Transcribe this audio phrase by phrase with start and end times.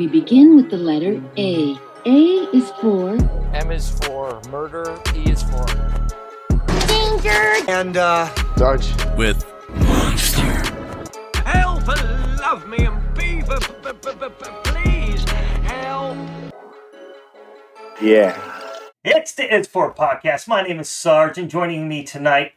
[0.00, 1.78] We begin with the letter A.
[2.06, 3.18] A is for
[3.52, 4.98] M is for murder.
[5.14, 5.66] E is for
[6.86, 7.68] Danger!
[7.68, 8.94] And, uh, Dodge.
[9.18, 10.40] with Monster.
[11.44, 11.86] Help!
[12.40, 13.42] Love me and be,
[14.64, 15.28] please
[15.68, 16.16] help!
[18.00, 18.40] Yeah.
[19.04, 20.48] It's the It's For podcast.
[20.48, 22.52] My name is Sarge, and joining me tonight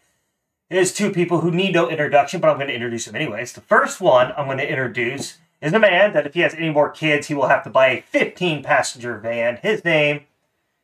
[0.70, 3.52] is two people who need no introduction, but I'm going to introduce them anyways.
[3.52, 6.70] The first one I'm going to introduce is a man that if he has any
[6.70, 9.58] more kids, he will have to buy a 15 passenger van.
[9.64, 10.26] His name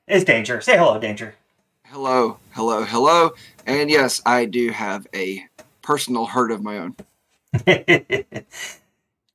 [0.08, 0.62] is Danger.
[0.62, 1.36] Say hello, Danger.
[1.84, 3.32] hello, hello, hello.
[3.66, 5.46] And yes, I do have a
[5.82, 6.96] personal herd of my own.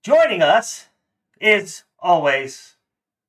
[0.03, 0.89] Joining us
[1.41, 2.77] is always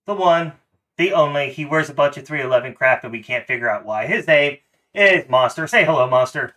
[0.05, 0.53] the one,
[0.97, 1.51] the only.
[1.51, 4.05] He wears a bunch of 311 crap and we can't figure out why.
[4.07, 4.59] His name
[4.93, 5.67] is Monster.
[5.67, 6.55] Say hello, Monster.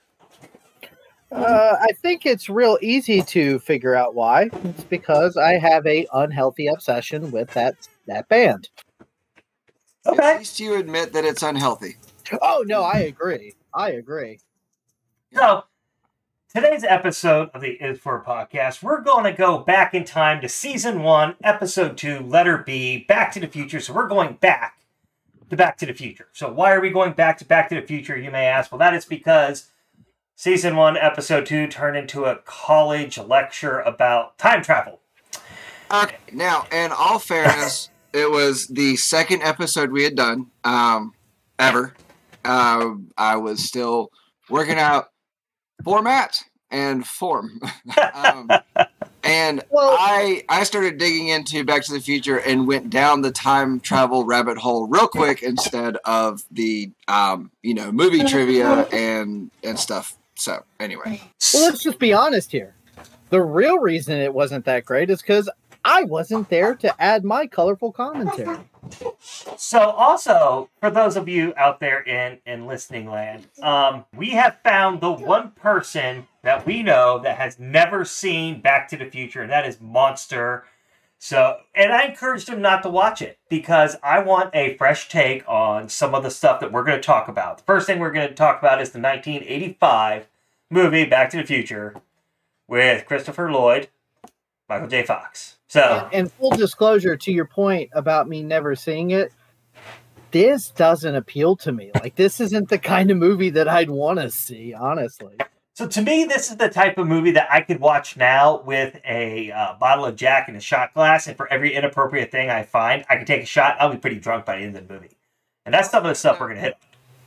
[1.30, 4.50] Uh, I think it's real easy to figure out why.
[4.64, 7.74] It's because I have a unhealthy obsession with that
[8.06, 8.70] that band.
[10.06, 10.32] Okay.
[10.32, 11.96] At least you admit that it's unhealthy.
[12.40, 13.54] Oh no, I agree.
[13.74, 14.40] I agree.
[15.34, 15.64] So,
[16.54, 20.48] today's episode of the Is For podcast, we're going to go back in time to
[20.48, 23.80] season one, episode two, letter B, Back to the Future.
[23.80, 24.78] So, we're going back
[25.50, 26.28] to Back to the Future.
[26.32, 28.72] So, why are we going back to Back to the Future, you may ask?
[28.72, 29.68] Well, that is because
[30.38, 35.00] season one, episode two turned into a college lecture about time travel.
[35.90, 41.12] Okay, now, in all fairness, it was the second episode we had done um,
[41.58, 41.92] ever.
[42.44, 44.12] Uh, I was still
[44.48, 45.10] working out
[45.82, 47.60] format and form.
[48.14, 48.48] um,
[49.24, 53.32] and Well- I I started digging into Back to the Future and went down the
[53.32, 59.50] time travel rabbit hole real quick instead of the um, you know movie trivia and
[59.64, 60.16] and stuff.
[60.38, 61.20] So anyway,
[61.52, 62.74] Well, let's just be honest here.
[63.30, 65.50] The real reason it wasn't that great is because
[65.84, 68.58] I wasn't there to add my colorful commentary.
[69.56, 74.58] So, also for those of you out there in in listening land, um, we have
[74.62, 79.42] found the one person that we know that has never seen Back to the Future,
[79.42, 80.64] and that is Monster.
[81.18, 85.46] So, and I encouraged him not to watch it because I want a fresh take
[85.48, 87.58] on some of the stuff that we're going to talk about.
[87.58, 90.28] The first thing we're going to talk about is the 1985
[90.70, 91.96] movie Back to the Future
[92.68, 93.88] with Christopher Lloyd,
[94.68, 95.02] Michael J.
[95.02, 95.56] Fox.
[95.66, 99.32] So, And full disclosure to your point about me never seeing it,
[100.30, 101.90] this doesn't appeal to me.
[101.94, 105.36] Like this isn't the kind of movie that I'd want to see, honestly.
[105.78, 109.00] So to me, this is the type of movie that I could watch now with
[109.08, 112.64] a uh, bottle of Jack and a shot glass, and for every inappropriate thing I
[112.64, 113.76] find, I can take a shot.
[113.78, 115.16] I'll be pretty drunk by the end of the movie,
[115.64, 116.76] and that's some of the stuff we're gonna hit.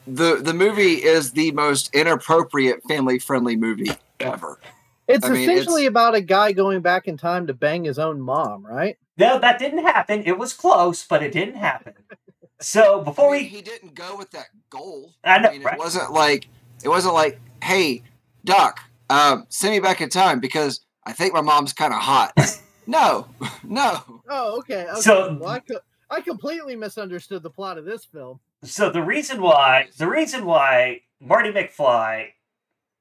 [0.05, 4.59] the the movie is the most inappropriate family friendly movie ever.
[5.07, 7.99] It's I mean, essentially it's- about a guy going back in time to bang his
[7.99, 8.97] own mom, right?
[9.17, 10.23] No, that didn't happen.
[10.25, 11.93] It was close, but it didn't happen.
[12.59, 15.13] So before I mean, we, he didn't go with that goal.
[15.23, 15.75] I know, mean, right?
[15.75, 16.49] it wasn't like
[16.83, 18.03] it wasn't like, hey,
[18.45, 18.79] Doc,
[19.09, 22.33] um, send me back in time because I think my mom's kind of hot.
[22.87, 23.27] no,
[23.63, 24.21] no.
[24.29, 24.87] Oh, okay.
[24.89, 25.01] okay.
[25.01, 25.79] So- well, I, co-
[26.09, 28.39] I completely misunderstood the plot of this film.
[28.63, 32.29] so the reason why, the reason why Marty McFly,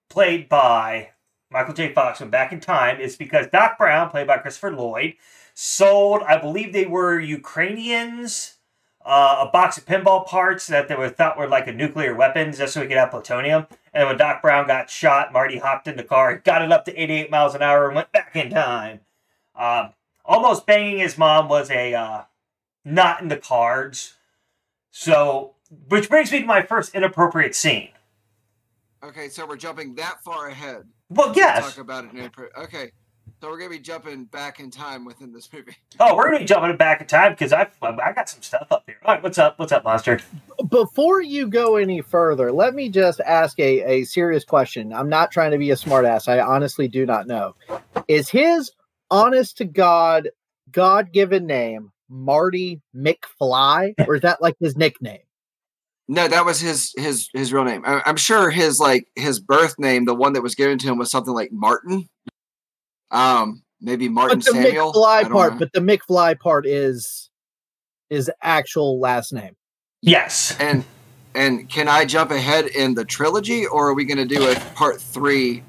[0.09, 1.11] played by
[1.51, 1.93] Michael J.
[1.93, 5.15] Fox, went back in time is because Doc Brown, played by Christopher Lloyd,
[5.55, 8.55] sold, I believe they were Ukrainians,
[9.05, 12.53] uh, a box of pinball parts that they were thought were like a nuclear weapon
[12.53, 13.67] just so he could have plutonium.
[13.93, 16.95] And when Doc Brown got shot, Marty hopped in the car, got it up to
[16.95, 19.01] 88 miles an hour, and went back in time.
[19.57, 22.23] Um, almost banging his mom was a uh,
[22.85, 24.15] not in the cards.
[24.91, 25.55] So,
[25.89, 27.91] which brings me to my first inappropriate scene.
[29.03, 30.85] Okay, so we're jumping that far ahead.
[31.09, 31.75] Well, yes.
[31.75, 32.33] Talk about it.
[32.59, 32.93] Okay,
[33.41, 35.77] so we're gonna be jumping back in time within this movie.
[35.99, 38.85] Oh, we're gonna be jumping back in time because I I got some stuff up
[38.87, 38.97] here.
[39.05, 39.59] All right, what's up?
[39.59, 40.21] What's up, monster?
[40.69, 44.93] Before you go any further, let me just ask a, a serious question.
[44.93, 46.29] I'm not trying to be a smartass.
[46.29, 47.55] I honestly do not know.
[48.09, 48.71] Is his
[49.11, 50.31] honest to God,
[50.71, 53.95] God given name Marty McFly?
[54.07, 55.21] Or is that like his nickname?
[56.09, 57.85] No, that was his his his real name.
[57.87, 60.99] I, I'm sure his like his birth name, the one that was given to him,
[60.99, 62.09] was something like Martin.
[63.11, 64.93] Um, maybe Martin But the Samuel.
[64.93, 65.59] McFly part, know.
[65.59, 67.31] but the McFly part is
[68.09, 69.57] his actual last name.
[70.03, 70.57] Yes.
[70.61, 70.85] And
[71.35, 74.57] and can I jump ahead in the trilogy, or are we going to do a
[74.75, 75.63] part three?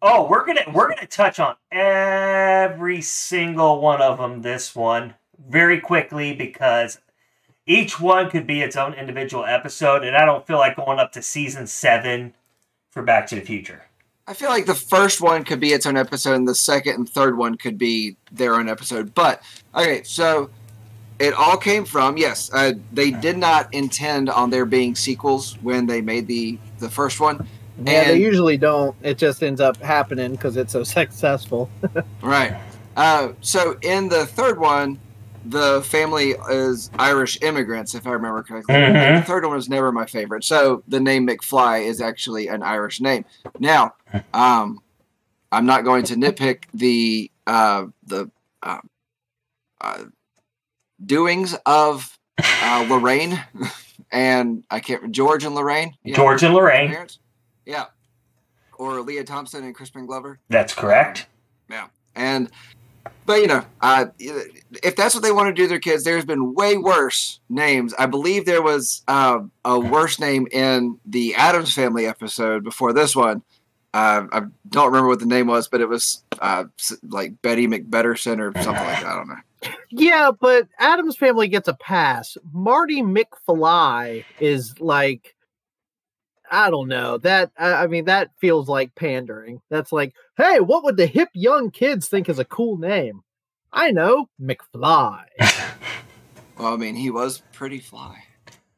[0.00, 4.42] Oh, we're gonna we're gonna touch on every single one of them.
[4.42, 5.14] This one
[5.48, 7.00] very quickly because
[7.66, 11.10] each one could be its own individual episode, and I don't feel like going up
[11.12, 12.34] to season seven
[12.90, 13.87] for Back to the Future.
[14.28, 17.08] I feel like the first one could be its own episode, and the second and
[17.08, 19.14] third one could be their own episode.
[19.14, 19.42] But
[19.74, 20.50] okay, so
[21.18, 22.50] it all came from yes.
[22.52, 27.20] Uh, they did not intend on there being sequels when they made the the first
[27.20, 27.48] one.
[27.82, 28.94] Yeah, they usually don't.
[29.02, 31.70] It just ends up happening because it's so successful.
[32.20, 32.54] Right.
[32.98, 35.00] Uh, so in the third one,
[35.48, 38.74] the family is Irish immigrants, if I remember correctly.
[38.74, 39.20] Mhm.
[39.20, 40.44] The third one was never my favorite.
[40.44, 43.24] So the name McFly is actually an Irish name.
[43.58, 43.94] Now,
[44.34, 44.80] um,
[45.50, 48.30] I'm not going to nitpick the uh, the
[48.62, 48.80] uh,
[49.80, 50.04] uh,
[51.04, 52.18] doings of
[52.62, 53.42] uh, Lorraine
[54.12, 55.94] and I can't George and Lorraine.
[56.04, 56.90] Yeah, George and Lorraine.
[56.90, 57.18] parents.
[57.64, 57.86] Yeah.
[58.76, 60.38] Or Lea Thompson and Crispin Glover.
[60.48, 61.26] That's correct.
[61.70, 61.86] Yeah.
[62.14, 62.50] And,
[63.26, 66.24] but you know, uh, if that's what they want to do to their kids, there's
[66.24, 67.94] been way worse names.
[67.98, 73.14] I believe there was uh, a worse name in the Addams Family episode before this
[73.14, 73.42] one.
[73.94, 76.64] Uh, I don't remember what the name was, but it was uh,
[77.02, 79.06] like Betty McBetterson or something like that.
[79.06, 79.70] I don't know.
[79.90, 82.36] yeah, but Addams family gets a pass.
[82.52, 85.34] Marty McFly is like,
[86.50, 87.18] I don't know.
[87.18, 89.60] That I I mean, that feels like pandering.
[89.70, 93.22] That's like, hey, what would the hip young kids think is a cool name?
[93.72, 95.24] I know, McFly.
[96.58, 98.24] Well, I mean, he was pretty fly.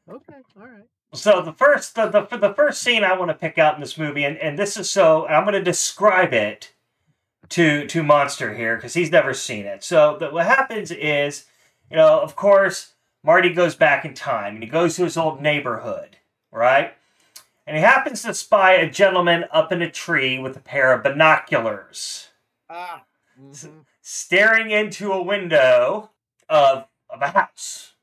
[0.07, 0.83] okay, all right.
[1.13, 3.97] So the first the, the the first scene I want to pick out in this
[3.97, 6.73] movie, and, and this is so I'm going to describe it
[7.49, 9.83] to to Monster here because he's never seen it.
[9.83, 11.45] So the, what happens is,
[11.89, 15.41] you know, of course, Marty goes back in time and he goes to his old
[15.41, 16.17] neighborhood,
[16.51, 16.93] right?
[17.71, 21.03] And he happens to spy a gentleman up in a tree with a pair of
[21.03, 22.27] binoculars,
[22.69, 23.05] Ah.
[24.01, 26.09] staring into a window
[26.49, 27.93] of of a house.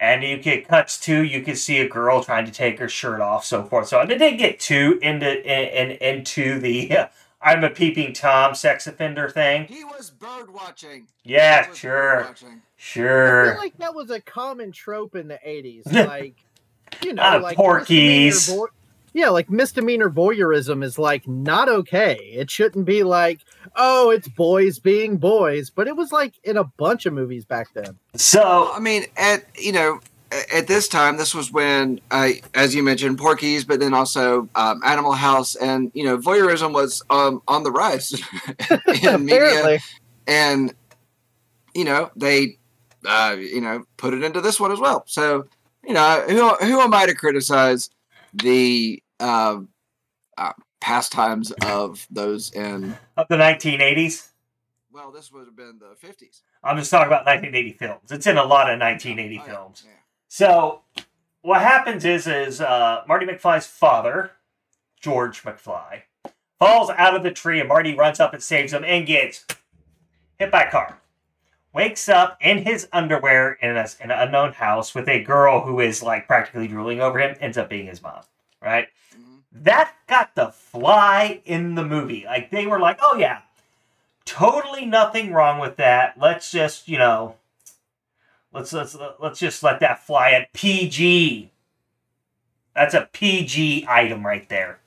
[0.00, 3.20] And you get cuts to you can see a girl trying to take her shirt
[3.20, 3.88] off, so forth.
[3.88, 7.06] So they didn't get too into in, in, into the uh,
[7.42, 9.64] I'm a peeping tom sex offender thing.
[9.66, 11.08] He was bird watching.
[11.24, 12.42] Yeah, sure, was
[12.76, 13.50] sure.
[13.50, 15.82] I feel like that was a common trope in the '80s.
[16.08, 16.36] Like,
[17.02, 18.34] you know, like Porky's.
[18.34, 18.72] misdemeanor voy-
[19.18, 22.14] yeah, like misdemeanor voyeurism is like not okay.
[22.32, 23.40] It shouldn't be like,
[23.74, 27.74] oh, it's boys being boys, but it was like in a bunch of movies back
[27.74, 27.98] then.
[28.14, 29.98] So I mean, at you know,
[30.54, 34.80] at this time, this was when, uh, as you mentioned, Porky's, but then also um,
[34.84, 38.22] Animal House, and you know, voyeurism was um, on the rise
[39.02, 39.80] in media,
[40.28, 40.72] and
[41.74, 42.58] you know, they,
[43.04, 45.02] uh, you know, put it into this one as well.
[45.08, 45.48] So,
[45.84, 47.90] you know, who who am I to criticize
[48.32, 49.60] the uh,
[50.36, 52.96] uh, pastimes of those in?
[53.16, 54.28] of the 1980s,
[54.92, 56.42] Well, this would have been the fifties.
[56.64, 58.10] I'm just talking about 1980 films.
[58.10, 59.82] It's in a lot of 1980 Oh, yeah, films.
[59.86, 59.92] yeah.
[60.28, 60.80] So
[61.42, 64.32] what happens is is uh, Marty McFly's father,
[65.00, 66.02] George McFly,
[66.58, 69.46] falls out of the tree and Marty runs up and saves him and gets
[70.38, 70.98] hit by a car.
[71.72, 75.78] Wakes up in his underwear in, a, in an unknown house with a girl who
[75.80, 78.22] is like practically drooling over him, ends up being his mom,
[78.62, 78.88] right?
[79.14, 79.40] Mhm.
[79.52, 82.24] That got the fly in the movie.
[82.26, 83.40] Like they were like, oh yeah,
[84.24, 86.14] totally nothing wrong with that.
[86.18, 87.36] Let's just, you know,
[88.52, 91.50] let's let's let's just let that fly at PG.
[92.74, 94.78] That's a PG item right there.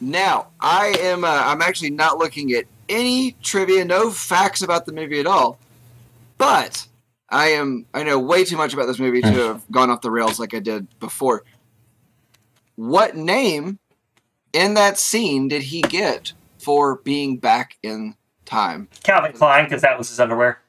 [0.00, 1.24] Now, I am.
[1.24, 5.58] Uh, I'm actually not looking at any trivia, no facts about the movie at all.
[6.38, 6.86] But
[7.28, 7.86] I am.
[7.94, 10.54] I know way too much about this movie to have gone off the rails like
[10.54, 11.44] I did before.
[12.80, 13.78] What name
[14.54, 18.14] in that scene did he get for being back in
[18.46, 18.88] time?
[19.02, 20.60] Calvin Klein, because that was his underwear.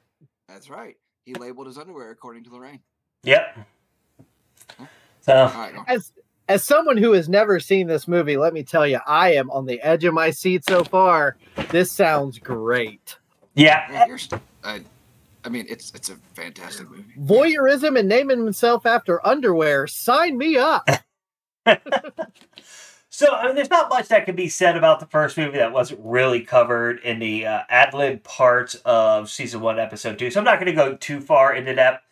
[0.46, 0.98] That's right.
[1.24, 2.80] He labeled his underwear according to Lorraine.
[3.24, 3.56] Yep.
[5.22, 5.74] So All right.
[5.74, 5.84] go.
[5.88, 6.12] as
[6.50, 9.64] as someone who has never seen this movie, let me tell you, I am on
[9.64, 11.38] the edge of my seat so far.
[11.70, 13.16] This sounds great.
[13.54, 14.82] yeah, Yeah, you're st- I,
[15.44, 17.04] I mean, it's it's a fantastic movie.
[17.18, 19.86] Voyeurism and naming himself after underwear.
[19.86, 20.86] Sign me up.
[23.14, 25.70] So I mean, there's not much that can be said about the first movie that
[25.70, 30.30] wasn't really covered in the uh, ad lib parts of season one, episode two.
[30.30, 32.02] So I'm not going to go too far into depth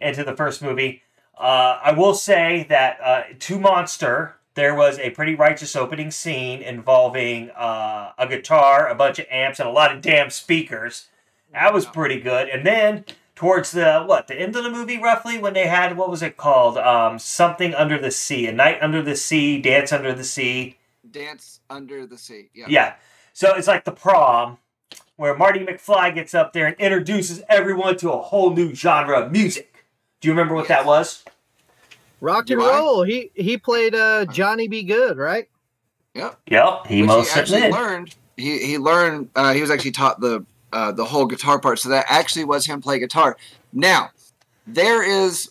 [0.00, 1.02] into the first movie.
[1.38, 6.60] Uh, I will say that uh, to Monster, there was a pretty righteous opening scene
[6.60, 11.06] involving uh, a guitar, a bunch of amps, and a lot of damn speakers.
[11.52, 12.48] That was pretty good.
[12.48, 13.04] And then
[13.38, 16.36] towards the what the end of the movie, roughly when they had what was it
[16.36, 16.76] called?
[16.76, 20.76] Um, something under the sea, a night under the sea, dance under the sea.
[21.08, 22.50] Dance under the sea.
[22.52, 22.66] Yeah.
[22.68, 22.94] Yeah.
[23.32, 24.58] So it's like the prom
[25.14, 29.30] where Marty McFly gets up there and introduces everyone to a whole new genre of
[29.30, 29.84] music.
[30.20, 31.22] Do you remember what that was?
[32.20, 33.04] Rock and roll.
[33.04, 34.82] He he played uh Johnny B.
[34.82, 35.48] Goode, right?
[36.14, 36.40] Yep.
[36.48, 37.88] Yep, he Which most he actually certainly did.
[37.88, 38.14] learned.
[38.36, 39.30] He he learned.
[39.36, 41.78] Uh, he was actually taught the uh, the whole guitar part.
[41.78, 43.36] So that actually was him play guitar.
[43.72, 44.10] Now,
[44.66, 45.50] there is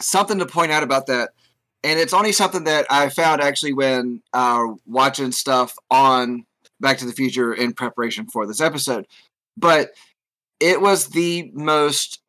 [0.00, 1.30] something to point out about that,
[1.84, 6.46] and it's only something that I found actually when uh, watching stuff on
[6.80, 9.06] Back to the Future in preparation for this episode.
[9.56, 9.92] But
[10.60, 12.20] it was the most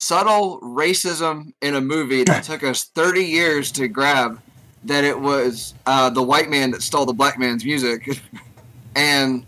[0.00, 4.40] subtle racism in a movie that took us 30 years to grab
[4.84, 8.20] that it was uh, the white man that stole the black man's music
[8.96, 9.46] and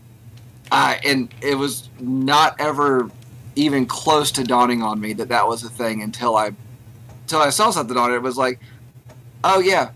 [0.73, 3.11] uh, and it was not ever
[3.55, 6.51] even close to dawning on me that that was a thing until I
[7.23, 8.17] until I saw something on it.
[8.17, 8.61] It was like,
[9.45, 9.91] oh yeah,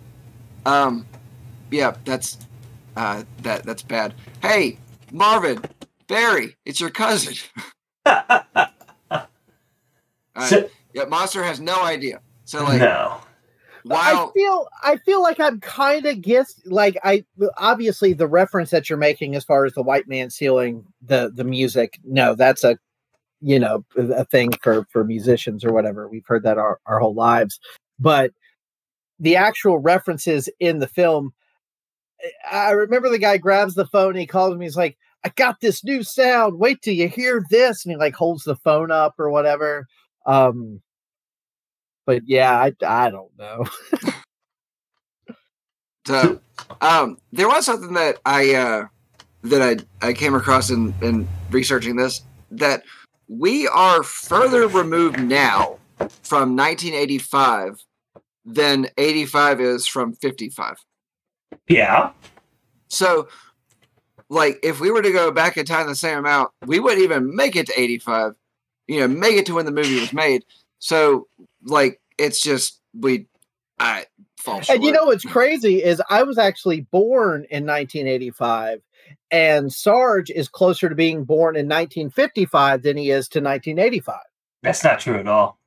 [0.67, 1.07] um,
[1.71, 2.39] yeah, that's
[2.97, 4.15] uh, that that's bad.
[4.43, 4.79] Hey,
[5.12, 5.62] Marvin,
[6.09, 7.35] Berry, it's your cousin.
[10.47, 12.21] So- yeah, Monster has no idea.
[12.45, 13.21] So like, no.
[13.88, 17.25] I feel I feel like I'm kind of guess like I
[17.56, 21.44] obviously the reference that you're making as far as the white man stealing the the
[21.44, 21.99] music.
[22.04, 22.78] No, that's a
[23.40, 26.08] you know a thing for for musicians or whatever.
[26.08, 27.58] We've heard that our our whole lives,
[27.99, 28.32] but
[29.18, 31.32] the actual references in the film.
[32.50, 34.14] I remember the guy grabs the phone.
[34.14, 34.66] He calls me.
[34.66, 36.58] He's like, "I got this new sound.
[36.58, 39.87] Wait till you hear this." And he like holds the phone up or whatever.
[40.26, 40.82] Um,
[42.07, 43.64] but yeah, I I don't know.
[46.07, 46.40] So,
[46.80, 48.87] um, there was something that I uh,
[49.42, 49.62] that
[50.02, 52.83] I I came across in in researching this that
[53.28, 55.78] we are further removed now
[56.23, 57.85] from 1985
[58.45, 60.85] than 85 is from 55.
[61.69, 62.11] Yeah.
[62.88, 63.28] So,
[64.28, 67.37] like, if we were to go back in time the same amount, we wouldn't even
[67.37, 68.35] make it to 85.
[68.88, 70.45] You know, make it to when the movie was made.
[70.80, 71.28] So,
[71.64, 73.26] like, it's just we,
[73.79, 74.76] I fall short.
[74.76, 78.81] And you know what's crazy is I was actually born in 1985,
[79.31, 84.17] and Sarge is closer to being born in 1955 than he is to 1985.
[84.62, 85.59] That's not true at all.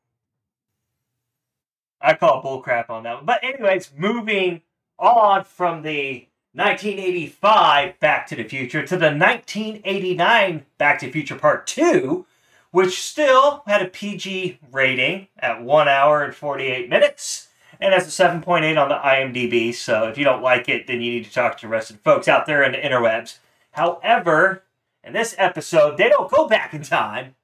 [2.02, 3.26] I call bullcrap on that one.
[3.26, 4.62] But anyways, moving
[5.00, 11.36] on from the 1985 Back to the Future to the 1989 Back to the Future
[11.36, 12.26] Part 2,
[12.74, 17.50] which still had a PG rating at 1 hour and 48 minutes
[17.80, 19.72] and has a 7.8 on the IMDb.
[19.76, 21.98] So if you don't like it, then you need to talk to the rest of
[21.98, 23.38] the folks out there in the interwebs.
[23.74, 24.64] However,
[25.04, 27.36] in this episode, they don't go back in time,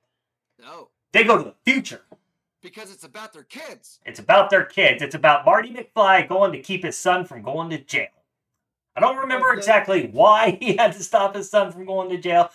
[0.59, 2.01] no, they go to the future.
[2.62, 4.00] because it's about their kids.
[4.05, 5.03] It's about their kids.
[5.03, 8.07] It's about Marty McFly going to keep his son from going to jail.
[8.95, 12.50] I don't remember exactly why he had to stop his son from going to jail,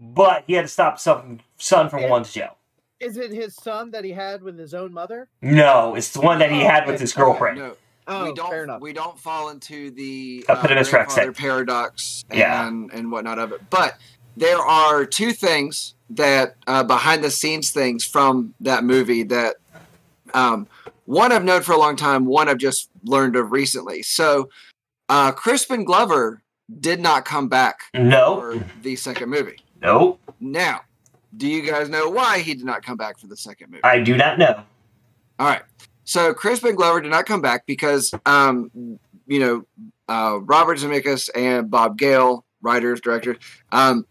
[0.00, 2.56] but he had to stop some son from going to jail.
[2.98, 5.28] Is it his son that he had with his own mother?
[5.42, 7.58] No, it's the one that he had with his girlfriend.
[7.58, 7.76] No,
[8.06, 8.50] Oh, we don't.
[8.50, 8.80] fair enough.
[8.80, 12.66] We don't fall into the uh, grandfather paradox and, Yeah.
[12.66, 13.60] and whatnot of it.
[13.70, 13.98] But
[14.36, 19.56] there are two things that uh, behind the scenes things from that movie that
[20.34, 20.66] um,
[21.04, 24.02] one I've known for a long time, one I've just learned of recently.
[24.02, 24.48] So
[25.08, 26.42] uh, Crispin Glover
[26.80, 29.58] did not come back No, for the second movie.
[29.82, 30.82] No, Now,
[31.36, 33.84] do you guys know why he did not come back for the second movie?
[33.84, 34.62] I do not know.
[35.38, 35.62] All right.
[36.04, 39.64] So Crispin Glover did not come back because, um, you know,
[40.08, 43.36] uh, Robert Zemeckis and Bob Gale, writers, directors,
[43.70, 44.04] um,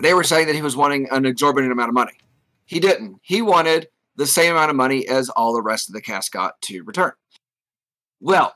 [0.00, 2.12] they were saying that he was wanting an exorbitant amount of money.
[2.64, 3.18] He didn't.
[3.22, 6.60] He wanted the same amount of money as all the rest of the cast got
[6.62, 7.12] to return.
[8.20, 8.54] Well,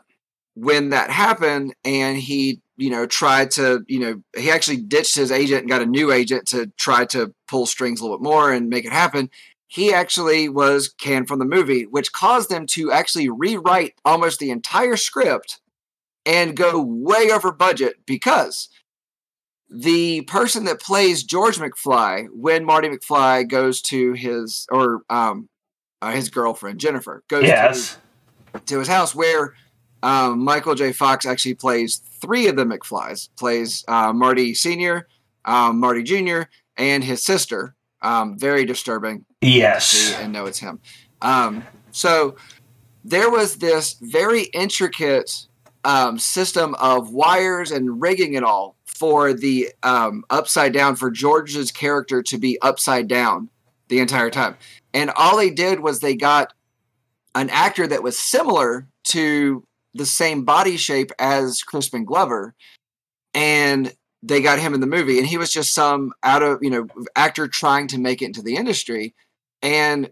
[0.54, 5.30] when that happened and he, you know, tried to, you know, he actually ditched his
[5.30, 8.52] agent and got a new agent to try to pull strings a little bit more
[8.52, 9.30] and make it happen
[9.68, 14.50] he actually was canned from the movie, which caused them to actually rewrite almost the
[14.50, 15.60] entire script
[16.26, 18.68] and go way over budget because
[19.70, 25.48] the person that plays George McFly when Marty McFly goes to his or um
[26.02, 27.96] uh, his girlfriend Jennifer goes Yes.
[28.52, 29.54] to, to his house where
[30.02, 30.92] um, Michael J.
[30.92, 35.06] Fox actually plays three of the McFlys, plays uh, Marty Senior,
[35.44, 37.74] um, Marty Junior, and his sister.
[38.00, 40.12] Um, very disturbing Yes.
[40.18, 40.80] and know it's him.
[41.20, 42.34] Um, so
[43.04, 45.46] there was this very intricate
[45.84, 51.70] um, system of wires and rigging it all for the um, upside down for George's
[51.70, 53.48] character to be upside down
[53.86, 54.56] the entire time.
[54.92, 56.52] And all they did was they got
[57.36, 62.54] an actor that was similar to the same body shape as Crispin Glover,
[63.34, 65.18] and they got him in the movie.
[65.18, 68.42] And he was just some out of you know actor trying to make it into
[68.42, 69.14] the industry
[69.62, 70.10] and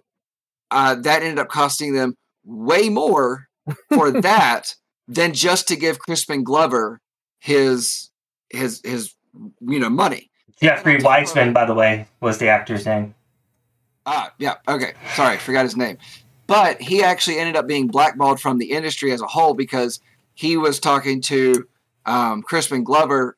[0.70, 3.49] uh, that ended up costing them way more
[3.92, 4.75] for that
[5.08, 7.00] than just to give Crispin Glover
[7.40, 8.10] his
[8.50, 9.14] his his
[9.60, 10.30] you know money.
[10.62, 13.14] Jeffrey Weissman, by the way, was the actor's name.
[14.04, 14.56] Ah, yeah.
[14.68, 14.92] Okay.
[15.14, 15.96] Sorry, forgot his name.
[16.50, 20.00] But he actually ended up being blackballed from the industry as a whole because
[20.35, 21.64] he was talking to
[22.07, 23.37] um, Crispin Glover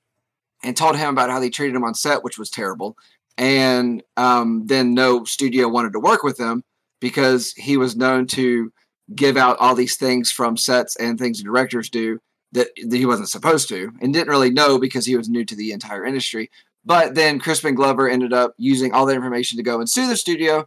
[0.64, 2.96] and told him about how they treated him on set, which was terrible.
[3.36, 6.64] And um, then no studio wanted to work with him
[7.02, 8.72] because he was known to
[9.14, 12.18] give out all these things from sets and things directors do
[12.52, 15.54] that, that he wasn't supposed to and didn't really know because he was new to
[15.54, 16.50] the entire industry.
[16.82, 20.16] But then Crispin Glover ended up using all that information to go and sue the
[20.16, 20.66] studio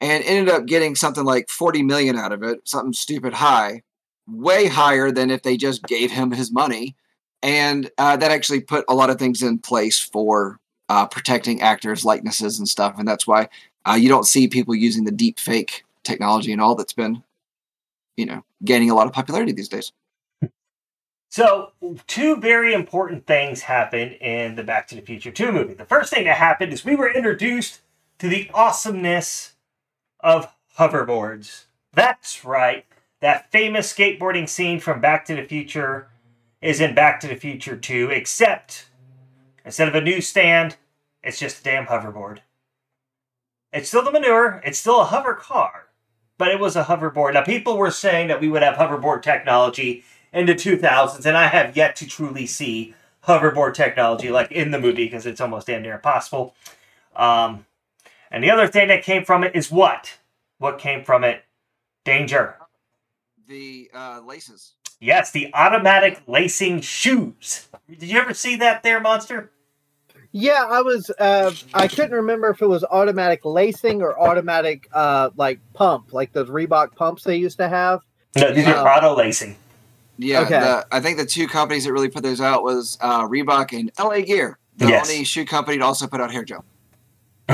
[0.00, 3.82] and ended up getting something like 40 million out of it, something stupid high,
[4.26, 6.94] way higher than if they just gave him his money.
[7.42, 12.04] And uh, that actually put a lot of things in place for uh, protecting actors'
[12.04, 12.96] likenesses and stuff.
[12.98, 13.48] And that's why
[13.88, 17.22] uh, you don't see people using the deep fake technology and all that's been,
[18.16, 19.92] you know, gaining a lot of popularity these days.
[21.30, 21.72] So,
[22.06, 25.74] two very important things happened in the Back to the Future 2 movie.
[25.74, 27.80] The first thing that happened is we were introduced
[28.18, 29.54] to the awesomeness
[30.20, 31.64] of hoverboards.
[31.92, 32.84] That's right.
[33.20, 36.08] That famous skateboarding scene from Back to the Future
[36.60, 38.88] is in Back to the Future 2, except
[39.64, 40.76] instead of a newsstand,
[41.22, 42.38] it's just a damn hoverboard.
[43.72, 45.88] It's still the manure, it's still a hover car,
[46.38, 47.34] but it was a hoverboard.
[47.34, 51.48] Now, people were saying that we would have hoverboard technology in the 2000s, and I
[51.48, 52.94] have yet to truly see
[53.24, 56.54] hoverboard technology like in the movie because it's almost damn near impossible.
[57.14, 57.66] Um,
[58.30, 60.18] and the other thing that came from it is what?
[60.58, 61.44] What came from it?
[62.04, 62.56] Danger.
[63.46, 64.74] The uh, laces.
[65.00, 67.68] Yes, the automatic lacing shoes.
[67.88, 69.50] Did you ever see that there, Monster?
[70.32, 71.10] Yeah, I was.
[71.18, 76.32] Uh, I couldn't remember if it was automatic lacing or automatic, uh, like pump, like
[76.32, 78.00] those Reebok pumps they used to have.
[78.36, 78.82] No, these Yeah.
[78.82, 79.56] are auto lacing.
[80.18, 80.58] Yeah, Okay.
[80.60, 83.90] the, I think the two companies that really put those out was uh, Reebok and
[83.98, 85.08] LA Gear, the Yes.
[85.08, 86.64] only shoe company to also put out hair gel.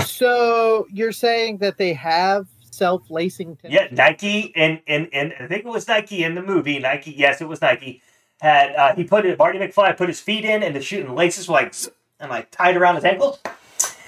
[0.03, 3.59] So you're saying that they have self-lacing?
[3.69, 6.79] Yeah, Nike and, and and I think it was Nike in the movie.
[6.79, 8.03] Nike, yes, it was Nike.
[8.41, 9.39] Had uh, he put it?
[9.39, 11.75] Marty McFly put his feet in, and the shoe and laces were like
[12.21, 13.39] and like tied around his ankles.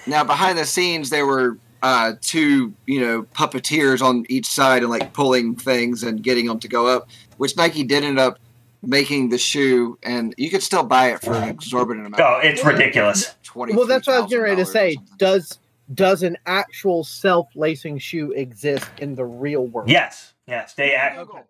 [0.05, 4.91] Now, behind the scenes, there were uh, two, you know, puppeteers on each side and
[4.91, 8.39] like pulling things and getting them to go up, which Nike did end up
[8.81, 12.21] making the shoe, and you could still buy it for an exorbitant amount.
[12.21, 13.35] Oh, it's ridiculous.
[13.43, 13.75] Twenty.
[13.75, 14.97] Well, that's what I was getting ready to say.
[15.17, 15.57] Does
[15.93, 19.89] does an actual self-lacing shoe exist in the real world?
[19.89, 21.17] Yes, yes, they act.
[21.17, 21.41] Okay.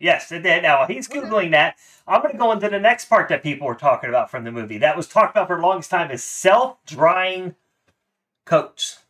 [0.00, 0.62] Yes, they did.
[0.62, 1.76] Now he's googling that.
[2.06, 4.52] I'm going to go into the next part that people were talking about from the
[4.52, 4.78] movie.
[4.78, 7.54] That was talked about for the longest time is self-drying
[8.44, 9.04] coats.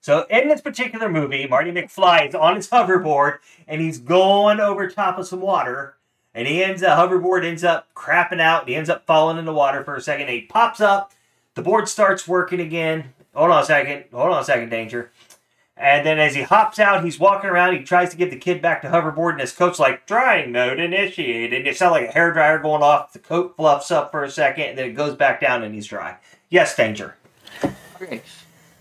[0.00, 3.38] So in this particular movie, Marty McFly is on his hoverboard
[3.68, 5.96] and he's going over top of some water,
[6.32, 8.62] and he ends the hoverboard ends up crapping out.
[8.62, 10.28] And he ends up falling in the water for a second.
[10.28, 11.12] And he pops up.
[11.54, 13.12] The board starts working again.
[13.34, 14.04] Hold on a second.
[14.12, 15.10] Hold on a second, Danger.
[15.76, 17.74] And then as he hops out, he's walking around.
[17.74, 20.78] He tries to get the kid back to hoverboard, and his coat's like, drying mode
[20.78, 21.54] initiated.
[21.54, 23.14] And it sounds like a hairdryer going off.
[23.14, 25.86] The coat fluffs up for a second, and then it goes back down, and he's
[25.86, 26.16] dry.
[26.50, 27.16] Yes, Danger.
[28.00, 28.20] Okay.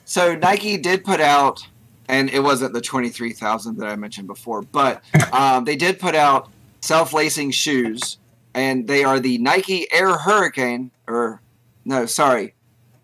[0.04, 1.66] So Nike did put out,
[2.10, 6.00] and it wasn't the twenty three thousand that I mentioned before, but um, they did
[6.00, 6.50] put out
[6.82, 8.18] self lacing shoes,
[8.54, 11.42] and they are the Nike Air Hurricane, or
[11.86, 12.56] no, sorry,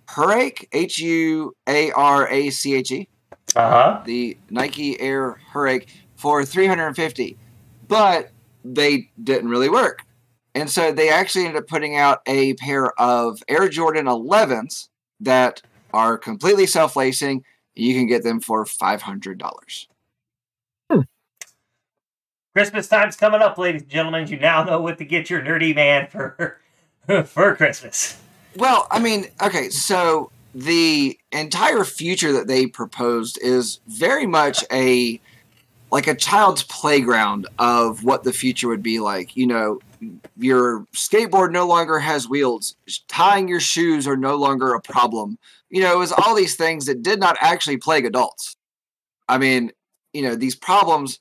[0.07, 3.07] Hurricane H U A R A C H E,
[3.55, 4.01] Uh huh.
[4.05, 7.37] the Nike Air Hurricane for three hundred and fifty,
[7.87, 8.31] but
[8.63, 10.03] they didn't really work,
[10.53, 14.89] and so they actually ended up putting out a pair of Air Jordan 11s
[15.19, 15.61] that
[15.93, 17.43] are completely self-lacing.
[17.75, 19.87] You can get them for five hundred dollars.
[22.53, 24.27] Christmas time's coming up, ladies and gentlemen.
[24.27, 26.61] You now know what to get your nerdy man for
[27.25, 28.17] for Christmas.
[28.55, 35.19] Well, I mean, okay, so the entire future that they proposed is very much a
[35.91, 39.35] like a child's playground of what the future would be like.
[39.35, 39.79] You know,
[40.37, 42.75] your skateboard no longer has wheels.
[43.07, 45.37] Tying your shoes are no longer a problem.
[45.69, 48.55] You know, it was all these things that did not actually plague adults.
[49.27, 49.71] I mean,
[50.13, 51.19] you know, these problems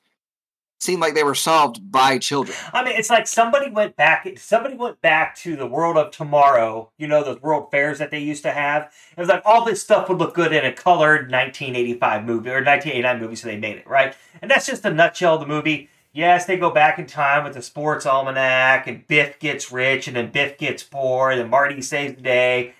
[0.81, 2.57] seemed like they were solved by children.
[2.73, 4.29] I mean, it's like somebody went back.
[4.39, 6.91] Somebody went back to the world of tomorrow.
[6.99, 8.93] You know those world fairs that they used to have.
[9.17, 12.63] It was like all this stuff would look good in a colored 1985 movie or
[12.63, 14.15] 1989 movie, so they made it right.
[14.43, 15.89] And that's just a nutshell of the movie.
[16.13, 20.17] Yes, they go back in time with the sports almanac, and Biff gets rich, and
[20.17, 22.75] then Biff gets poor, and then Marty saves the day,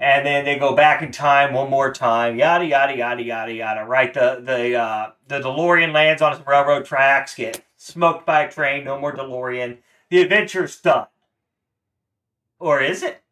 [0.00, 2.38] and then they go back in time one more time.
[2.38, 3.84] Yada yada yada yada yada.
[3.84, 4.12] Right?
[4.14, 8.84] The the uh, the DeLorean lands on some railroad tracks, get smoked by a train.
[8.84, 9.78] No more DeLorean.
[10.10, 11.06] The adventure's done.
[12.58, 13.22] Or is it?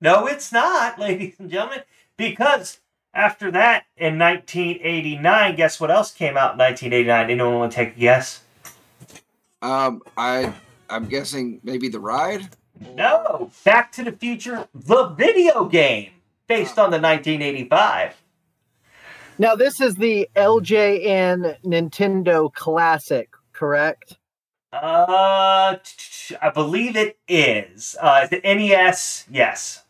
[0.00, 1.82] No, it's not, ladies and gentlemen,
[2.16, 2.80] because
[3.12, 7.30] After that, in 1989, guess what else came out in 1989?
[7.30, 8.42] Anyone want to take a guess?
[9.62, 10.54] Um, I
[10.88, 12.48] I'm guessing maybe the ride.
[12.80, 16.10] No, Back to the Future, the video game,
[16.46, 18.16] based on the 1985.
[19.38, 24.16] Now this is the LJN Nintendo Classic, correct?
[24.72, 25.76] Uh,
[26.40, 27.96] I believe it is.
[28.00, 29.26] Uh, is it NES?
[29.30, 29.84] Yes.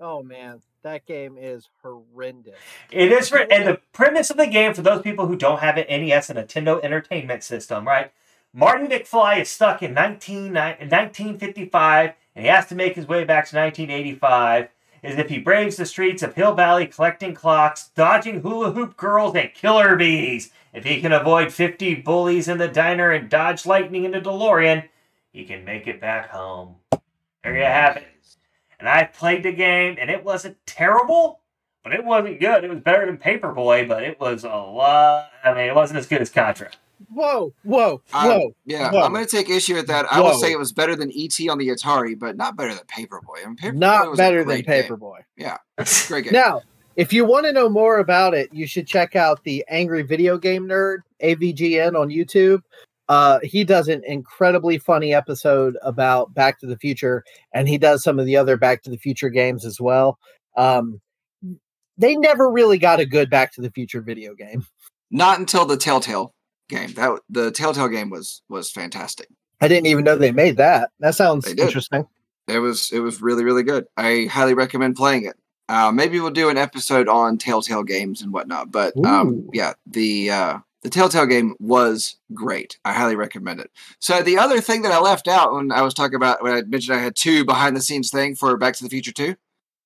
[0.00, 2.54] Oh man, that game is horrendous.
[2.90, 5.86] It is and the premise of the game for those people who don't have an
[5.88, 8.12] NES, and a Nintendo Entertainment System, right?
[8.58, 13.46] Marty McFly is stuck in 19, 1955, and he has to make his way back
[13.50, 14.70] to 1985.
[15.02, 19.36] As if he braves the streets of Hill Valley collecting clocks, dodging hula hoop girls
[19.36, 20.52] and killer bees.
[20.72, 24.88] If he can avoid 50 bullies in the diner and dodge lightning in the DeLorean,
[25.34, 26.76] he can make it back home.
[27.44, 28.06] There you have it.
[28.80, 31.40] And I played the game, and it wasn't terrible,
[31.84, 32.64] but it wasn't good.
[32.64, 35.28] It was better than Paperboy, but it was a lot.
[35.44, 36.70] I mean, it wasn't as good as Contra.
[37.12, 38.54] Whoa, whoa, Um, whoa!
[38.64, 39.02] yeah, whoa.
[39.02, 40.06] I'm going to take issue with that.
[40.10, 40.38] I will Whoa.
[40.38, 43.44] say it was better than ET on the Atari, but not better than Paperboy.
[43.44, 44.84] I mean, Paperboy Not was better than great game.
[44.84, 45.18] Paperboy.
[46.08, 46.32] Great game.
[46.32, 46.62] Now,
[46.96, 50.38] if you want to know more about it, you should check out the Angry Video
[50.38, 52.62] Game Nerd AVGN on YouTube.
[53.08, 58.02] Uh, he does an incredibly funny episode about Back to the Future, and he does
[58.02, 60.18] some of the other Back to the Future games as well.
[60.56, 61.00] Um,
[61.98, 64.66] they never really got a good Back to the Future video game.
[65.10, 66.34] Not until the Telltale
[66.68, 66.92] game.
[66.94, 69.28] That the Telltale game was was fantastic.
[69.60, 70.90] I didn't even know they made that.
[71.00, 72.06] That sounds interesting.
[72.48, 73.86] It was it was really really good.
[73.96, 75.36] I highly recommend playing it.
[75.68, 78.70] Uh, maybe we'll do an episode on Telltale games and whatnot.
[78.70, 82.78] But um, yeah, the uh, the Telltale game was great.
[82.84, 83.70] I highly recommend it.
[83.98, 86.62] So the other thing that I left out when I was talking about when I
[86.62, 89.34] mentioned I had two behind the scenes thing for Back to the Future Two.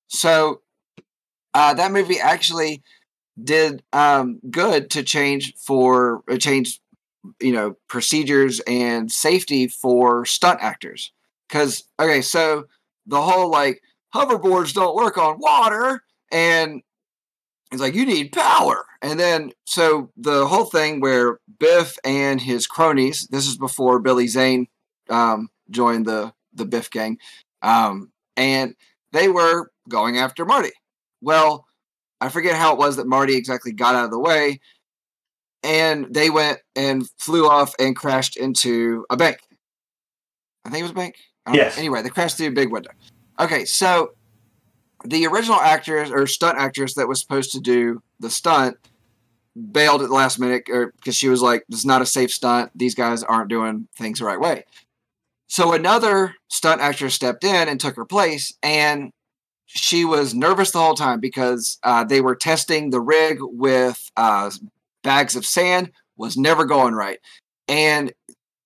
[0.09, 0.61] So
[1.53, 2.83] uh, that movie actually
[3.43, 6.79] did um, good to change for uh, change
[7.39, 11.11] you know procedures and safety for stunt actors.
[11.47, 12.65] Because okay so
[13.05, 13.81] the whole like
[14.13, 16.81] hoverboards don't work on water and
[17.71, 18.85] it's like you need power.
[19.01, 24.27] And then so the whole thing where biff and his cronies this is before billy
[24.27, 24.67] zane
[25.09, 27.17] um, joined the the biff gang
[27.61, 28.75] um, and
[29.11, 30.71] they were going after marty.
[31.21, 31.65] Well
[32.21, 34.59] i forget how it was that marty exactly got out of the way
[35.63, 39.39] and they went and flew off and crashed into a bank
[40.65, 41.63] i think it was a bank don't know.
[41.63, 41.77] Yes.
[41.77, 42.91] anyway they crashed through a big window
[43.39, 44.11] okay so
[45.03, 48.77] the original actors or stunt actress that was supposed to do the stunt
[49.71, 52.31] bailed at the last minute er, because she was like, "This is not a safe
[52.31, 52.71] stunt.
[52.75, 54.65] These guys aren't doing things the right way."
[55.47, 59.11] So another stunt actress stepped in and took her place, and
[59.73, 64.51] she was nervous the whole time because uh, they were testing the rig with uh,
[65.03, 65.91] bags of sand.
[66.17, 67.19] Was never going right,
[67.67, 68.13] and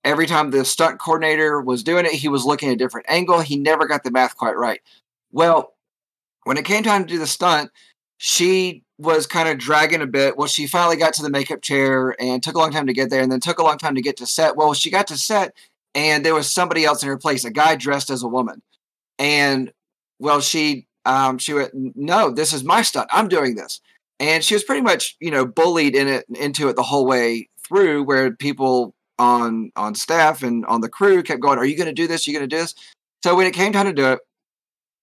[0.04, 3.40] every time the stunt coordinator was doing it, he was looking at a different angle.
[3.40, 4.82] He never got the math quite right.
[5.32, 5.74] Well,
[6.44, 7.72] when it came time to do the stunt,
[8.18, 10.38] she was kind of dragging a bit.
[10.38, 13.10] Well, she finally got to the makeup chair and took a long time to get
[13.10, 14.58] there, and then took a long time to get to set.
[14.58, 15.54] Well, she got to set,
[15.94, 18.62] and there was somebody else in her place, a guy dressed as a woman.
[19.18, 19.72] And
[20.20, 23.10] well, she um, she went, "No, this is my stunt.
[23.12, 23.82] I'm doing this."
[24.20, 27.50] And she was pretty much, you know, bullied in it into it the whole way
[27.68, 31.88] through, where people on on staff and on the crew kept going, "Are you going
[31.88, 32.28] to do this?
[32.28, 32.76] Are you going to do this?"
[33.24, 34.20] So when it came time to do it,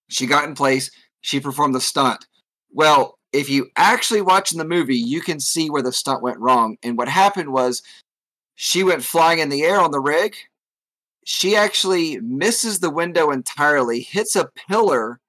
[0.08, 0.90] she got in place.
[1.22, 2.26] She performed the stunt.
[2.72, 6.38] Well, if you actually watch in the movie, you can see where the stunt went
[6.38, 6.76] wrong.
[6.82, 7.82] And what happened was
[8.54, 10.36] she went flying in the air on the rig.
[11.24, 15.20] She actually misses the window entirely, hits a pillar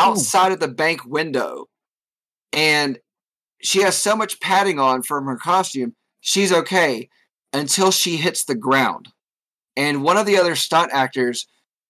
[0.00, 1.66] outside of the bank window.
[2.52, 2.98] And
[3.62, 7.08] she has so much padding on from her costume, she's okay
[7.52, 9.08] until she hits the ground.
[9.76, 11.46] And one of the other stunt actors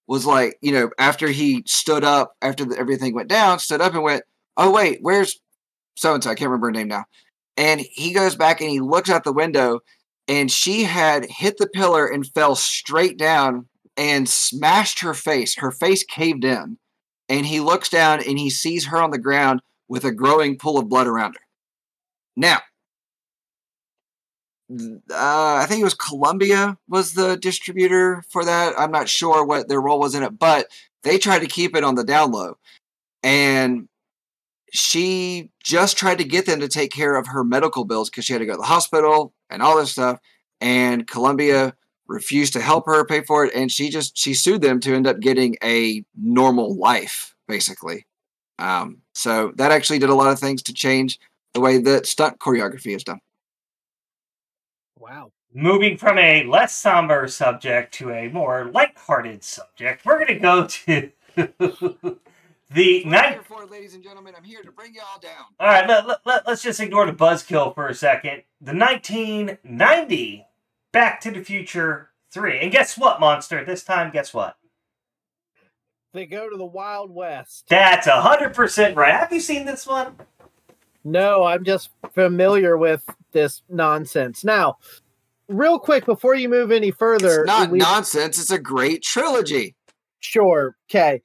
[0.07, 3.95] was like, you know, after he stood up, after the, everything went down, stood up
[3.95, 4.25] and went,
[4.57, 5.41] oh, wait, where's
[5.97, 6.31] so and so?
[6.31, 7.05] I can't remember her name now.
[7.57, 9.81] And he goes back and he looks out the window,
[10.27, 15.57] and she had hit the pillar and fell straight down and smashed her face.
[15.59, 16.79] Her face caved in.
[17.31, 20.79] And he looks down and he sees her on the ground with a growing pool
[20.79, 21.47] of blood around her.
[22.37, 22.59] Now,
[24.71, 24.75] uh,
[25.11, 28.75] I think it was Columbia was the distributor for that.
[28.79, 30.67] I'm not sure what their role was in it, but
[31.03, 32.59] they tried to keep it on the down low.
[33.23, 33.89] And
[34.73, 38.33] she just tried to get them to take care of her medical bills because she
[38.33, 40.21] had to go to the hospital and all this stuff.
[40.61, 41.75] And Columbia
[42.11, 43.55] refused to help her pay for it.
[43.55, 48.07] And she just she sued them to end up getting a normal life, basically.
[48.59, 51.19] Um, so that actually did a lot of things to change
[51.55, 53.21] the way that stunt choreography is done.
[54.99, 55.33] Wow.
[55.53, 60.67] Moving from a less somber subject to a more light-hearted subject, we're going to go
[60.67, 61.11] to
[62.71, 63.45] the night.
[63.45, 65.47] for, ladies and gentlemen, I'm here to bring you all down.
[65.59, 68.43] All right, let, let, let, us just ignore the buzzkill for a second.
[68.61, 70.47] The 1990
[70.93, 72.59] Back to the Future 3.
[72.61, 73.65] And guess what, Monster?
[73.65, 74.57] This time, guess what?
[76.13, 77.67] They go to the Wild West.
[77.69, 79.15] That's 100% right.
[79.15, 80.15] Have you seen this one?
[81.05, 84.43] No, I'm just familiar with this nonsense.
[84.45, 84.79] Now,
[85.49, 88.39] real quick before you move any further, It's not we- nonsense.
[88.41, 89.77] It's a great trilogy.
[90.19, 90.77] Sure.
[90.91, 91.23] Okay.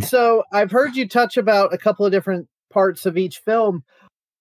[0.00, 3.84] So I've heard you touch about a couple of different parts of each film.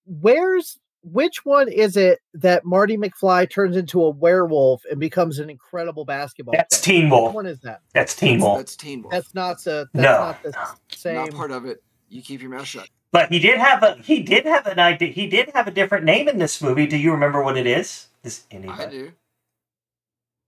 [0.05, 5.49] Where's which one is it that Marty McFly turns into a werewolf and becomes an
[5.49, 7.01] incredible basketball That's player?
[7.01, 7.81] Teen Which one is that?
[7.93, 8.57] That's Teen That's, Wolf.
[8.59, 9.11] that's Teen Wolf.
[9.11, 10.11] That's not the that's No.
[10.19, 11.15] not the same.
[11.15, 11.83] not part of it.
[12.09, 12.87] You keep your mouth shut.
[13.11, 15.09] But he did have a he did have an idea.
[15.11, 16.87] He did have a different name in this movie.
[16.87, 18.07] Do you remember what it is?
[18.23, 18.97] This I anybody?
[18.97, 19.11] do.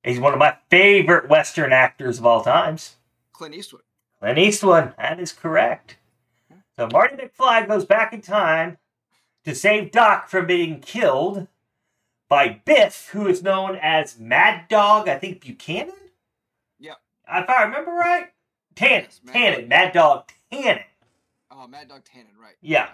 [0.03, 2.95] He's one of my favorite Western actors of all times.
[3.31, 3.81] Clint Eastwood.
[4.19, 4.93] Clint Eastwood.
[4.97, 5.97] That is correct.
[6.75, 8.77] So Marty McFly goes back in time
[9.45, 11.47] to save Doc from being killed
[12.29, 15.07] by Biff, who is known as Mad Dog.
[15.07, 15.91] I think Buchanan.
[16.79, 16.97] Yep.
[17.31, 18.29] If I remember right,
[18.75, 19.03] Tannen.
[19.03, 19.59] Yes, Mad Tannen.
[19.59, 19.69] Dog.
[19.69, 20.83] Mad Dog Tannen.
[21.51, 22.55] Oh, Mad Dog Tannen, right.
[22.61, 22.89] Yeah.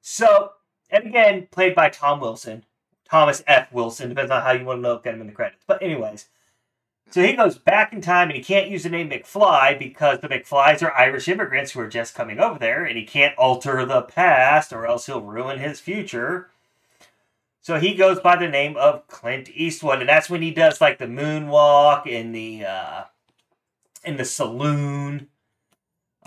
[0.00, 0.52] So,
[0.90, 2.64] and again, played by Tom Wilson.
[3.08, 3.72] Thomas F.
[3.72, 5.64] Wilson, depends on how you want to look at him in the credits.
[5.66, 6.26] But, anyways,
[7.14, 10.26] so he goes back in time and he can't use the name McFly because the
[10.26, 14.02] McFlys are Irish immigrants who are just coming over there and he can't alter the
[14.02, 16.50] past or else he'll ruin his future.
[17.60, 20.98] So he goes by the name of Clint Eastwood, and that's when he does like
[20.98, 23.04] the moonwalk in the uh,
[24.02, 25.28] in the saloon.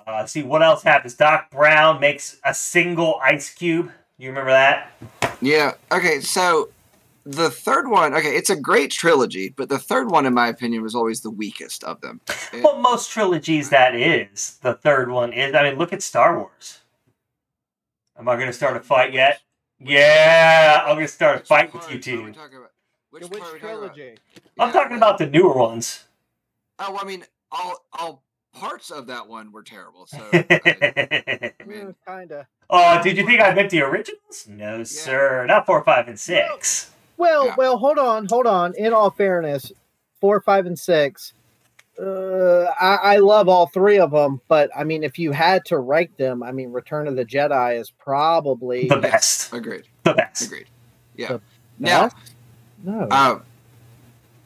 [0.07, 1.15] Uh, see what else happens.
[1.15, 3.91] Doc Brown makes a single ice cube.
[4.17, 4.93] You remember that?
[5.41, 5.73] Yeah.
[5.91, 6.21] Okay.
[6.21, 6.69] So
[7.29, 10.81] the third one, okay, it's a great trilogy, but the third one, in my opinion,
[10.81, 12.21] was always the weakest of them.
[12.53, 14.57] It- Well, most trilogies that is.
[14.61, 15.53] The third one is.
[15.53, 16.79] I mean, look at Star Wars.
[18.17, 19.41] Am I going to start a fight yet?
[19.79, 22.23] Yeah, I'm going to start a fight with you are two.
[22.23, 22.71] we talking about?
[23.11, 23.93] Which, Which, part talking about?
[23.95, 24.17] trilogy?
[24.59, 26.05] I'm Yeah, talking about the newer ones.
[26.79, 30.05] Oh, well, I mean, all all parts of that one were terrible.
[30.07, 32.47] So, I, I mean, mm, kinda.
[32.69, 34.45] oh, did you think I meant the originals?
[34.47, 35.45] No, sir.
[35.45, 36.91] Not four, five, and six.
[37.17, 37.55] Well, Yeah.
[37.57, 38.73] well, hold on, hold on.
[38.77, 39.71] In all fairness,
[40.21, 41.33] four, five, and six.
[41.99, 45.79] Uh, I, I love all three of them, but I mean, if you had to
[45.79, 49.51] rank them, I mean, Return of the Jedi is probably The best.
[49.51, 49.85] agreed.
[50.03, 50.45] The best.
[50.45, 50.67] Agreed.
[51.15, 51.27] Yeah.
[51.29, 51.41] The
[51.79, 52.09] Now.
[52.83, 53.39] No, uh,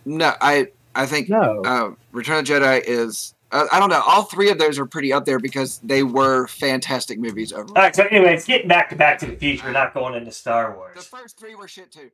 [0.06, 1.62] no, I I think no.
[1.66, 3.34] uh, Return of the Jedi is.
[3.52, 4.02] Uh, I don't know.
[4.08, 7.74] All three of those are pretty up there because they were fantastic movies overall.
[7.76, 10.74] All right, so anyways, getting back to Back to the Future, not going into Star
[10.74, 10.96] Wars.
[10.96, 12.10] The first three were shit too.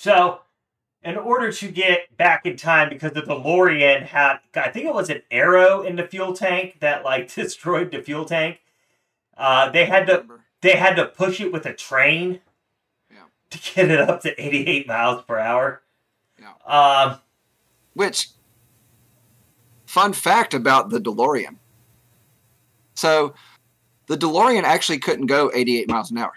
[0.00, 0.40] So,
[1.02, 5.10] in order to get back in time, because the DeLorean had, I think it was
[5.10, 8.62] an arrow in the fuel tank that like destroyed the fuel tank.
[9.36, 10.24] Uh, they had to
[10.62, 12.40] they had to push it with a train
[13.10, 13.24] Yeah.
[13.50, 15.82] to get it up to 88 miles per hour.
[16.40, 16.54] Yeah.
[16.64, 17.18] Um,
[17.92, 18.28] Which,
[19.84, 21.56] fun fact about the DeLorean.
[22.94, 23.34] So,
[24.06, 26.32] the DeLorean actually couldn't go 88 miles an hour.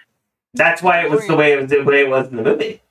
[0.53, 2.81] that's why it was the way it was the way it was in the movie.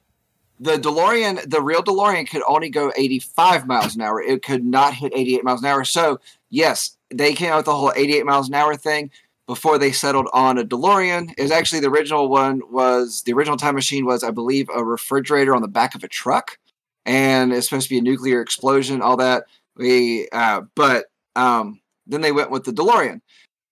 [0.63, 4.23] The DeLorean, the real DeLorean, could only go 85 miles an hour.
[4.23, 5.83] It could not hit 88 miles an hour.
[5.83, 6.21] So,
[6.51, 9.11] yes, they came out with the whole 88 miles an hour thing
[9.49, 11.35] before they settled on a DeLorean.
[11.37, 15.53] Is actually the original one was the original time machine was, I believe, a refrigerator
[15.53, 16.59] on the back of a truck,
[17.05, 19.47] and it's supposed to be a nuclear explosion, all that.
[19.75, 23.21] We, uh, but um, then they went with the DeLorean,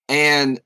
[0.09, 0.61] and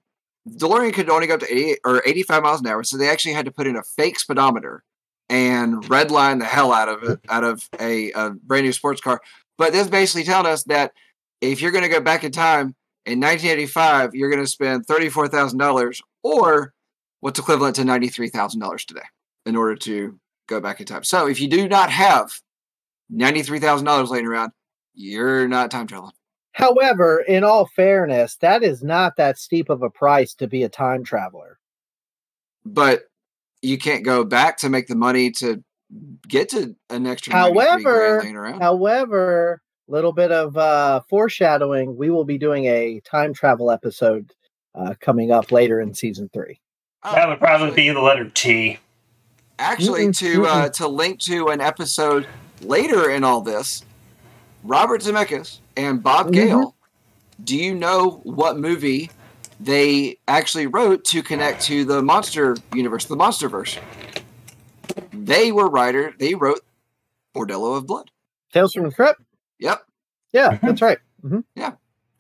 [0.49, 3.35] DeLorean could only go up to 88 or 85 miles an hour, so they actually
[3.35, 4.85] had to put in a fake speedometer
[5.29, 9.21] and redline the hell out of it, out of a, a brand new sports car.
[9.57, 10.93] But this basically telling us that
[11.41, 12.75] if you're going to go back in time
[13.07, 16.75] in 1985, you're going to spend $34,000 or
[17.21, 19.01] what's equivalent to $93,000 today
[19.47, 21.05] in order to go back in time.
[21.05, 22.33] So if you do not have
[23.13, 24.53] $93,000 laying around,
[24.95, 26.13] you're not time traveling.
[26.53, 30.69] However, in all fairness, that is not that steep of a price to be a
[30.69, 31.59] time traveler.
[32.65, 33.05] But
[33.65, 35.63] you can't go back to make the money to
[36.29, 38.61] get to an extra 93 grand However, laying around.
[38.61, 41.97] However, little bit of uh, foreshadowing.
[41.97, 44.33] We will be doing a time travel episode
[44.75, 46.61] uh, coming up later in season three.
[47.03, 48.79] Oh, That would probably actually- be the letter T.
[49.59, 52.27] actually Mm-mm, to uh, to link to an episode
[52.63, 53.85] later in all this
[54.65, 56.33] robert zemeckis and bob Mhm.
[56.33, 56.75] gale
[57.45, 59.11] do you know what movie
[59.61, 63.79] they actually wrote to connect to the monster universe, the MonsterVerse.
[65.13, 66.15] They were writer.
[66.19, 66.61] They wrote
[67.35, 68.11] Bordello of Blood.
[68.53, 69.21] Tales from the Crypt.
[69.59, 69.85] Yep.
[70.33, 70.99] Yeah, that's right.
[71.23, 71.73] hmm Yeah,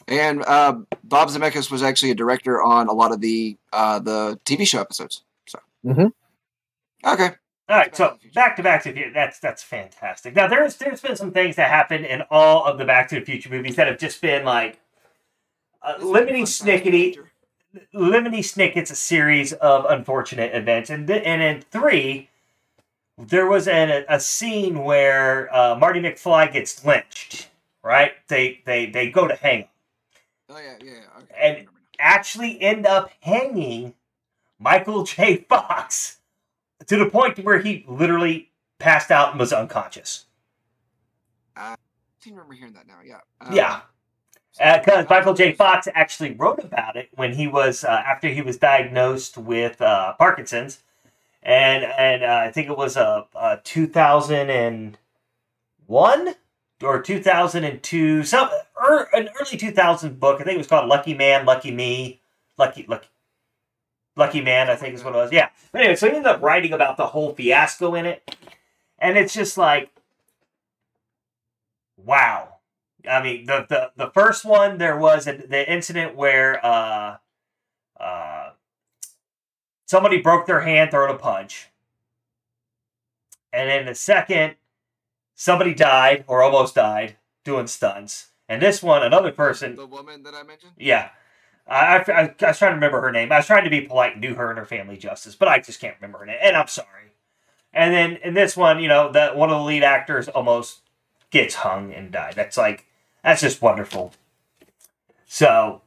[0.09, 4.38] And uh, Bob Zemeckis was actually a director on a lot of the uh, the
[4.44, 5.23] TV show episodes.
[5.47, 5.59] So.
[5.85, 6.12] Mhm.
[7.07, 7.31] Okay.
[7.66, 9.12] All right, so back to Back to the Future.
[9.14, 10.35] That's that's fantastic.
[10.37, 13.25] Now there's there's been some things that happen in all of the Back to the
[13.25, 14.79] Future movies that have just been like
[15.85, 17.18] uh, limiting snickety
[17.92, 22.31] Lemony Snicket's a series of unfortunate events, and th- and in three,
[23.18, 27.49] there was an, a scene where uh, Marty McFly gets lynched.
[27.83, 28.12] Right?
[28.29, 29.68] They they they go to hang.
[30.49, 30.90] Oh yeah, yeah.
[30.92, 30.99] yeah.
[31.18, 31.35] Okay.
[31.37, 31.79] And- I remember now.
[32.01, 33.94] Actually, end up hanging
[34.59, 35.37] Michael J.
[35.49, 36.18] Fox
[36.87, 40.27] to the point where he literally passed out and was unconscious.
[41.57, 41.77] I
[42.20, 42.99] seem to remember hearing that now.
[43.05, 43.20] Yeah.
[43.40, 43.81] Um, Yeah.
[44.57, 45.53] Because Michael J.
[45.53, 50.12] Fox actually wrote about it when he was uh, after he was diagnosed with uh,
[50.14, 50.79] Parkinson's,
[51.43, 54.97] and and uh, I think it was a, a two thousand and
[55.87, 56.37] one
[56.85, 58.49] or two thousand and two, some
[58.81, 60.40] er, an early two thousand book.
[60.40, 62.21] I think it was called Lucky Man, Lucky Me,
[62.57, 63.09] Lucky Lucky
[64.14, 64.71] Lucky Man.
[64.71, 65.33] I think is what it was.
[65.33, 65.49] Yeah.
[65.73, 68.37] But anyway, so he ended up writing about the whole fiasco in it,
[69.01, 69.90] and it's just like,
[71.97, 72.54] wow.
[73.09, 77.17] I mean, the the, the first one there was a, the incident where uh,
[77.99, 78.51] uh,
[79.87, 81.69] somebody broke their hand throwing a punch,
[83.53, 84.57] and then the second,
[85.35, 90.35] somebody died or almost died doing stunts, and this one another person, The woman that
[90.35, 90.73] I mentioned.
[90.79, 91.11] yeah.
[91.67, 93.33] I, I, I, was trying to remember her name.
[93.33, 95.61] I was trying to be polite and do her and her family justice, but I
[95.61, 97.14] just can't remember her name, and I'm sorry.
[97.73, 100.83] And then in this one, you know, that one of the lead actors almost
[101.31, 102.35] gets hung and died.
[102.37, 102.87] That's like
[103.24, 104.12] that's just wonderful.
[105.26, 105.80] So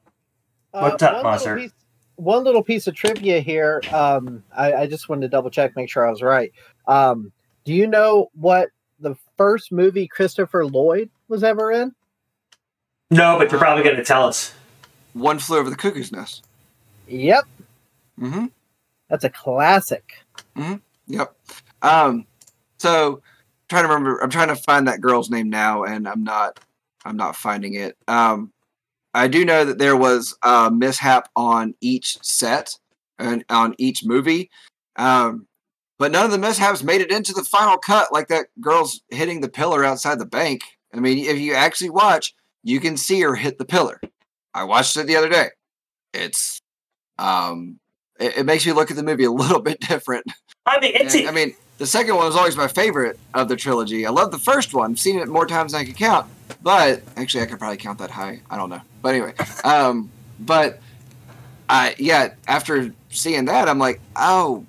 [0.72, 1.58] What's up, Uh, one little Monster?
[1.58, 1.72] piece-
[2.18, 3.82] one little piece of trivia here.
[3.94, 6.52] Um, I, I just wanted to double check, make sure I was right.
[6.88, 7.32] Um,
[7.64, 8.70] do you know what
[9.00, 11.94] the first movie Christopher Lloyd was ever in?
[13.12, 14.54] no, but you're probably going to tell us.
[15.14, 16.46] One flew over the cuckoo's nest.
[17.08, 17.46] Yep,
[18.20, 18.46] Mm-hmm.
[19.10, 20.26] that's a classic.
[20.56, 20.76] Mm-hmm.
[21.08, 21.36] Yep.
[21.84, 22.26] Um,
[22.80, 23.22] so
[23.70, 26.60] trying to remember I'm trying to find that girl's name now and I'm not
[27.06, 27.98] I'm not finding it.
[28.08, 28.52] Um
[29.14, 32.78] I do know that there was a mishap on each set
[33.18, 34.50] and on each movie.
[34.96, 35.48] Um
[36.00, 39.42] but none of the mishaps made it into the final cut like that girl's hitting
[39.42, 40.62] the pillar outside the bank.
[40.94, 44.00] I mean, if you actually watch, you can see her hit the pillar.
[44.54, 45.50] I watched it the other day.
[46.14, 46.62] It's
[47.18, 47.80] um
[48.20, 50.26] it, it makes me look at the movie a little bit different.
[50.66, 53.56] I mean, it's And, I mean, the second one was always my favorite of the
[53.56, 54.06] trilogy.
[54.06, 54.92] I love the first one.
[54.92, 56.28] I've seen it more times than I can count.
[56.62, 58.42] But actually, I could probably count that high.
[58.50, 58.82] I don't know.
[59.02, 60.80] But anyway, um, but
[61.70, 64.66] I yeah, after seeing that, I'm like, oh,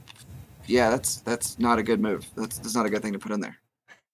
[0.67, 2.27] yeah, that's that's not a good move.
[2.37, 3.59] That's that's not a good thing to put in there.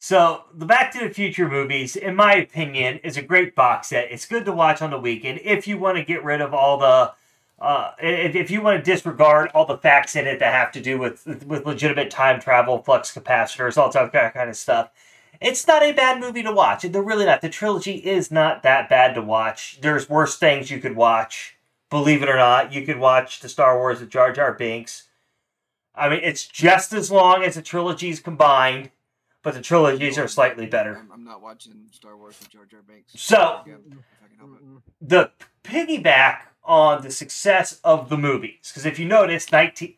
[0.05, 4.13] So, the Back to the Future movies, in my opinion, is a great box set.
[4.13, 6.77] It's good to watch on the weekend if you want to get rid of all
[6.77, 7.15] the,
[7.59, 10.83] uh, if, if you want to disregard all the facts in it that have to
[10.83, 14.91] do with with legitimate time travel, flux capacitors, all that kind of stuff.
[15.45, 16.83] It's not a bad movie to watch.
[16.83, 17.43] They're really not.
[17.43, 19.79] The trilogy is not that bad to watch.
[19.81, 21.57] There's worse things you could watch.
[21.91, 25.05] Believe it or not, you could watch the Star Wars of Jar Jar Binks.
[25.95, 28.91] I mean, it's just as long as the trilogies combined
[29.45, 30.97] but the trilogies are slightly better.
[30.97, 33.13] I'm, I'm not watching Star Wars with Jar Jar Binks.
[33.15, 34.65] So- Again, if I can help it.
[34.65, 34.81] Mm-mm.
[35.01, 35.31] The
[35.63, 39.95] piggyback on the success of the movies, because if you notice, 19,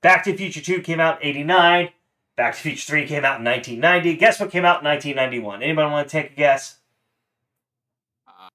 [0.00, 1.90] Back to the Future 2 came out in 89,
[2.38, 4.14] Back to the Future 3 came out in 1990.
[4.14, 5.60] Guess what came out in 1991?
[5.60, 6.76] Anybody want to take a guess?
[8.28, 8.48] Uh,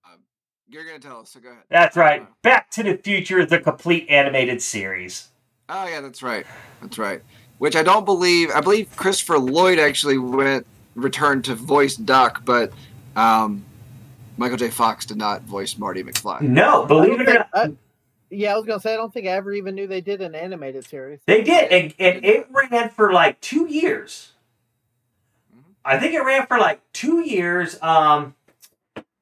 [0.69, 1.63] you're gonna tell us, so go ahead.
[1.67, 2.25] That's right.
[2.43, 5.27] Back to the Future, the complete animated series.
[5.67, 6.45] Oh yeah, that's right.
[6.81, 7.21] That's right.
[7.57, 8.51] Which I don't believe.
[8.51, 10.65] I believe Christopher Lloyd actually went
[10.95, 12.71] returned to voice Doc, but
[13.17, 13.65] um,
[14.37, 14.69] Michael J.
[14.69, 16.39] Fox did not voice Marty McFly.
[16.39, 17.71] No, believe it or not.
[18.33, 20.21] I- yeah, I was gonna say I don't think I ever even knew they did
[20.21, 21.19] an animated series.
[21.25, 24.31] They did, and, and it ran for like two years.
[25.85, 27.81] I think it ran for like two years.
[27.81, 28.35] Um,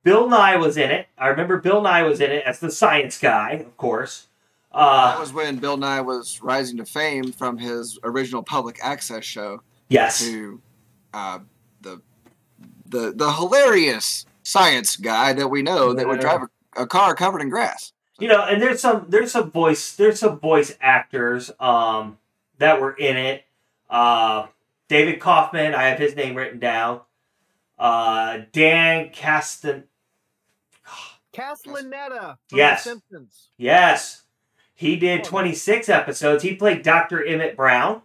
[0.04, 1.08] Bill Nye was in it.
[1.18, 4.28] I remember Bill Nye was in it as the science guy, of course.
[4.74, 9.26] That Uh, was when Bill Nye was rising to fame from his original public access
[9.26, 10.62] show yes, to
[11.14, 11.40] uh,
[11.82, 12.02] the
[12.86, 16.42] the the hilarious science guy that we know that would drive
[16.78, 17.92] a, a car covered in grass.
[18.22, 22.18] You know, and there's some there's some voice there's some voice actors um
[22.60, 23.44] that were in it.
[23.90, 24.48] Uh,
[24.88, 27.02] David Kaufman, I have his name written down.
[27.80, 29.86] Uh, Dan Castan,
[31.34, 32.84] Castellaneta Yes.
[32.84, 33.50] The Simpsons.
[33.58, 34.24] yes.
[34.74, 36.44] He did 26 episodes.
[36.44, 37.24] He played Dr.
[37.24, 38.02] Emmett Brown.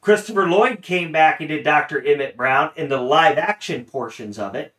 [0.00, 2.02] Christopher Lloyd came back and did Dr.
[2.02, 4.74] Emmett Brown in the live action portions of it.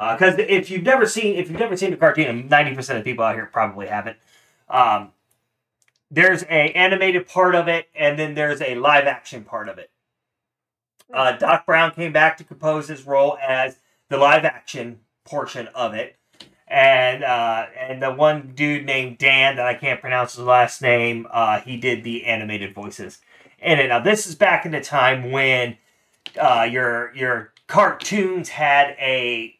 [0.00, 3.34] Because if you've never seen if you've never seen the cartoon, 90% of people out
[3.34, 4.16] here probably haven't.
[4.68, 5.12] Um,
[6.10, 9.90] there's a animated part of it, and then there's a live action part of it.
[11.12, 13.76] Uh, Doc Brown came back to compose his role as
[14.08, 16.16] the live action portion of it,
[16.66, 21.26] and uh, and the one dude named Dan that I can't pronounce his last name,
[21.30, 23.18] uh, he did the animated voices
[23.58, 23.88] in it.
[23.88, 25.76] Now this is back in the time when
[26.40, 29.56] uh, your your cartoons had a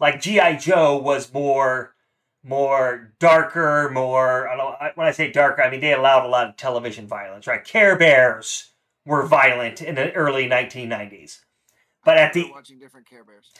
[0.00, 1.94] like GI Joe was more
[2.44, 4.48] more darker, more.
[4.48, 7.46] I don't, when I say darker, I mean they allowed a lot of television violence,
[7.46, 7.64] right?
[7.64, 8.70] Care Bears
[9.04, 11.40] were violent in the early 1990s,
[12.04, 13.50] but at the watching different Care Bears.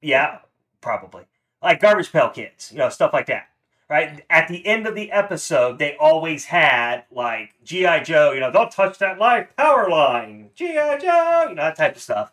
[0.00, 0.38] yeah,
[0.80, 1.24] probably.
[1.62, 3.48] Like Garbage Pail Kids, you know, stuff like that.
[3.90, 4.22] Right?
[4.28, 8.04] At the end of the episode, they always had like G.I.
[8.04, 10.50] Joe, you know, don't touch that live power line.
[10.54, 10.98] G.I.
[10.98, 12.30] Joe, you know, that type of stuff.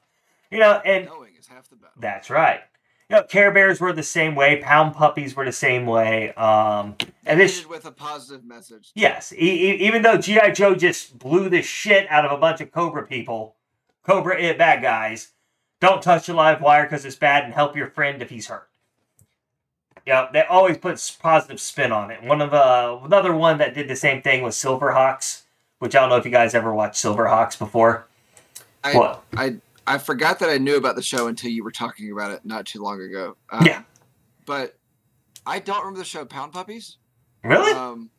[0.52, 1.94] You know, and Knowing is half the battle.
[1.98, 2.62] that's right.
[3.10, 6.34] You know, Care Bears were the same way, Pound Puppies were the same way.
[6.34, 6.96] Um,
[7.26, 8.92] and this with a positive message.
[8.96, 12.62] Yes, e- e- even though GI Joe just blew the shit out of a bunch
[12.62, 13.56] of Cobra people,
[14.04, 15.30] Cobra it bad guys,
[15.80, 18.68] don't touch a live wire because it's bad, and help your friend if he's hurt.
[20.06, 22.24] Yeah, they always put positive spin on it.
[22.24, 25.44] One of uh, another one that did the same thing was Silverhawks,
[25.80, 28.08] which I don't know if you guys ever watched Silverhawks before.
[28.84, 29.24] I, What?
[29.36, 29.56] I
[29.88, 32.66] I forgot that I knew about the show until you were talking about it not
[32.66, 33.38] too long ago.
[33.52, 33.84] Um, Yeah.
[34.46, 34.78] But
[35.46, 36.98] I don't remember the show Pound Puppies.
[37.44, 37.72] Really?
[37.74, 38.10] Um,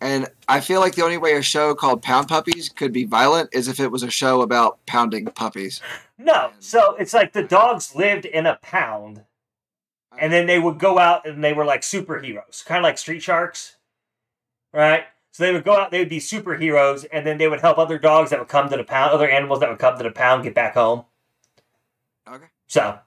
[0.00, 3.50] and I feel like the only way a show called Pound Puppies could be violent
[3.52, 5.80] is if it was a show about pounding puppies.
[6.18, 6.50] no.
[6.58, 9.22] So it's like the dogs lived in a pound,
[10.18, 13.22] and then they would go out and they were like superheroes, kind of like Street
[13.22, 13.76] Sharks,
[14.72, 15.04] right?
[15.32, 17.98] So they would go out, they would be superheroes, and then they would help other
[17.98, 20.42] dogs that would come to the pound, other animals that would come to the pound,
[20.42, 21.04] get back home.
[22.28, 22.46] Okay.
[22.68, 22.98] So,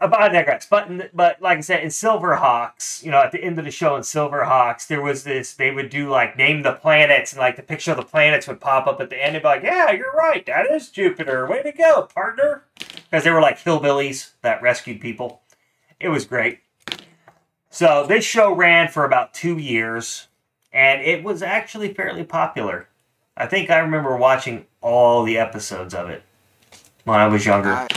[0.00, 0.66] but I digress.
[0.68, 3.96] But but like I said, in Silverhawks, you know, at the end of the show
[3.96, 5.54] in Silverhawks, there was this.
[5.54, 8.60] They would do like name the planets, and like the picture of the planets would
[8.60, 9.36] pop up at the end.
[9.36, 10.44] And be like, "Yeah, you're right.
[10.46, 11.46] That is Jupiter.
[11.46, 15.42] Way to go, partner!" Because they were like hillbillies that rescued people.
[15.98, 16.60] It was great.
[17.68, 20.28] So this show ran for about two years,
[20.72, 22.88] and it was actually fairly popular.
[23.36, 26.22] I think I remember watching all the episodes of it
[27.04, 27.72] when I was younger.
[27.72, 27.88] I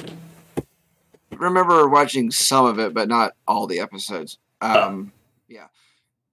[1.31, 4.37] remember watching some of it, but not all the episodes.
[4.61, 5.11] Um,
[5.47, 5.67] yeah.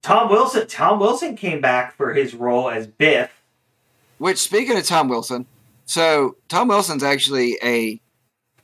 [0.03, 0.67] Tom Wilson.
[0.67, 3.31] Tom Wilson came back for his role as Biff.
[4.19, 5.47] Which, speaking of Tom Wilson,
[5.87, 8.01] so Tom Wilson's actually a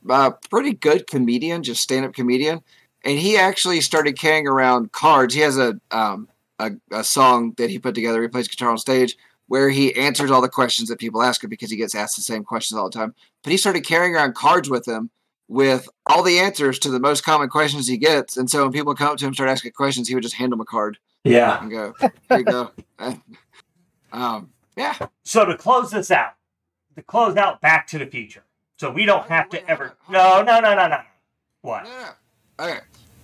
[0.09, 2.61] uh, pretty good comedian, just stand-up comedian,
[3.03, 5.33] and he actually started carrying around cards.
[5.33, 6.29] He has a um,
[6.59, 8.21] a, a song that he put together.
[8.21, 11.49] He plays guitar on stage where he answers all the questions that people ask him
[11.49, 13.13] because he gets asked the same questions all the time.
[13.43, 15.09] But he started carrying around cards with him
[15.47, 18.35] with all the answers to the most common questions he gets.
[18.35, 20.35] And so when people come up to him and start asking questions, he would just
[20.35, 21.61] hand them a card Yeah.
[21.61, 21.93] and go,
[22.29, 22.71] "Here you go."
[24.11, 24.95] um, yeah.
[25.23, 26.33] So to close this out,
[26.95, 28.43] to close out Back to the Future.
[28.77, 29.95] So we don't have to ever.
[30.09, 30.99] No, no, no, no, no.
[31.61, 31.83] What?
[31.85, 31.99] No, no,
[32.59, 32.65] no.
[32.65, 32.79] Okay.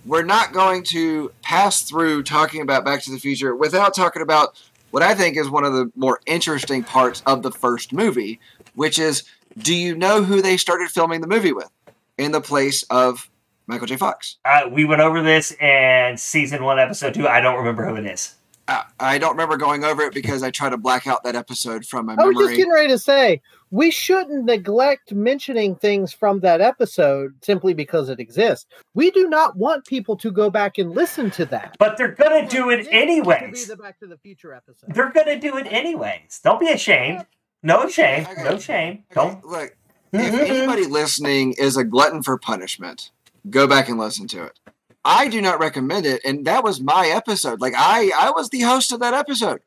[0.06, 4.60] We're not going to pass through talking about Back to the Future without talking about
[4.94, 8.38] what I think is one of the more interesting parts of the first movie,
[8.76, 9.24] which is
[9.58, 11.68] do you know who they started filming the movie with
[12.16, 13.28] in the place of
[13.66, 13.96] Michael J.
[13.96, 14.36] Fox?
[14.44, 17.26] Uh, we went over this in season one, episode two.
[17.26, 18.36] I don't remember who it is.
[18.66, 21.84] Uh, I don't remember going over it because I try to black out that episode
[21.84, 22.34] from my memory.
[22.34, 27.34] I was just getting ready to say we shouldn't neglect mentioning things from that episode
[27.42, 28.66] simply because it exists.
[28.94, 31.76] We do not want people to go back and listen to that.
[31.78, 34.94] But they're gonna do it To be the Back to the Future episode.
[34.94, 36.40] They're gonna do it anyways.
[36.42, 37.26] Don't be ashamed.
[37.62, 38.26] No shame.
[38.44, 39.04] No shame.
[39.10, 39.44] Okay, Don't.
[39.44, 39.76] look.
[40.12, 43.10] If anybody listening is a glutton for punishment,
[43.50, 44.58] go back and listen to it.
[45.04, 47.60] I do not recommend it, and that was my episode.
[47.60, 49.60] Like I, I was the host of that episode.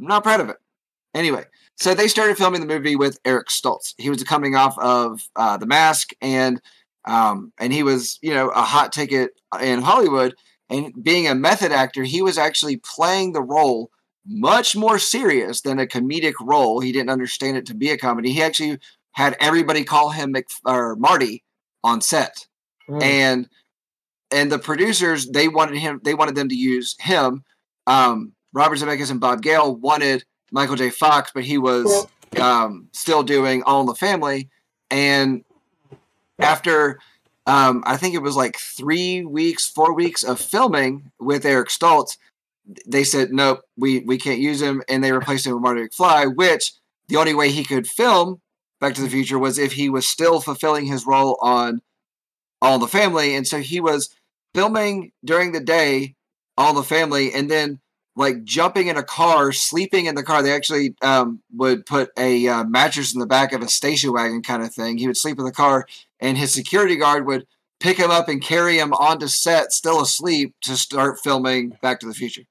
[0.00, 0.56] I'm not proud of it.
[1.14, 1.44] Anyway,
[1.76, 3.94] so they started filming the movie with Eric Stoltz.
[3.98, 6.60] He was coming off of uh, The Mask, and
[7.04, 10.34] um, and he was you know a hot ticket in Hollywood.
[10.70, 13.90] And being a method actor, he was actually playing the role
[14.26, 16.80] much more serious than a comedic role.
[16.80, 18.32] He didn't understand it to be a comedy.
[18.32, 18.78] He actually
[19.12, 21.42] had everybody call him Mc, or Marty
[21.84, 22.46] on set,
[22.88, 23.02] Mm.
[23.02, 23.48] and
[24.32, 26.00] and the producers they wanted him.
[26.02, 27.44] They wanted them to use him.
[27.86, 30.90] Um, Robert Zemeckis and Bob Gale wanted Michael J.
[30.90, 32.06] Fox, but he was
[32.40, 34.48] um, still doing All in the Family,
[34.90, 35.44] and
[36.38, 36.98] after.
[37.44, 42.16] Um, I think it was like three weeks, four weeks of filming with Eric Stoltz.
[42.86, 46.36] they said nope, we we can't use him, and they replaced him with Marty McFly.
[46.36, 46.72] Which
[47.08, 48.40] the only way he could film
[48.82, 51.82] Back to the Future was if he was still fulfilling his role on
[52.60, 54.12] All in the Family, and so he was
[54.54, 56.14] filming during the day
[56.56, 57.80] All the Family, and then
[58.14, 60.42] like jumping in a car, sleeping in the car.
[60.42, 64.42] They actually um, would put a uh, mattress in the back of a station wagon
[64.42, 64.98] kind of thing.
[64.98, 65.86] He would sleep in the car,
[66.20, 67.46] and his security guard would
[67.80, 72.06] pick him up and carry him onto set, still asleep, to start filming Back to
[72.06, 72.42] the Future.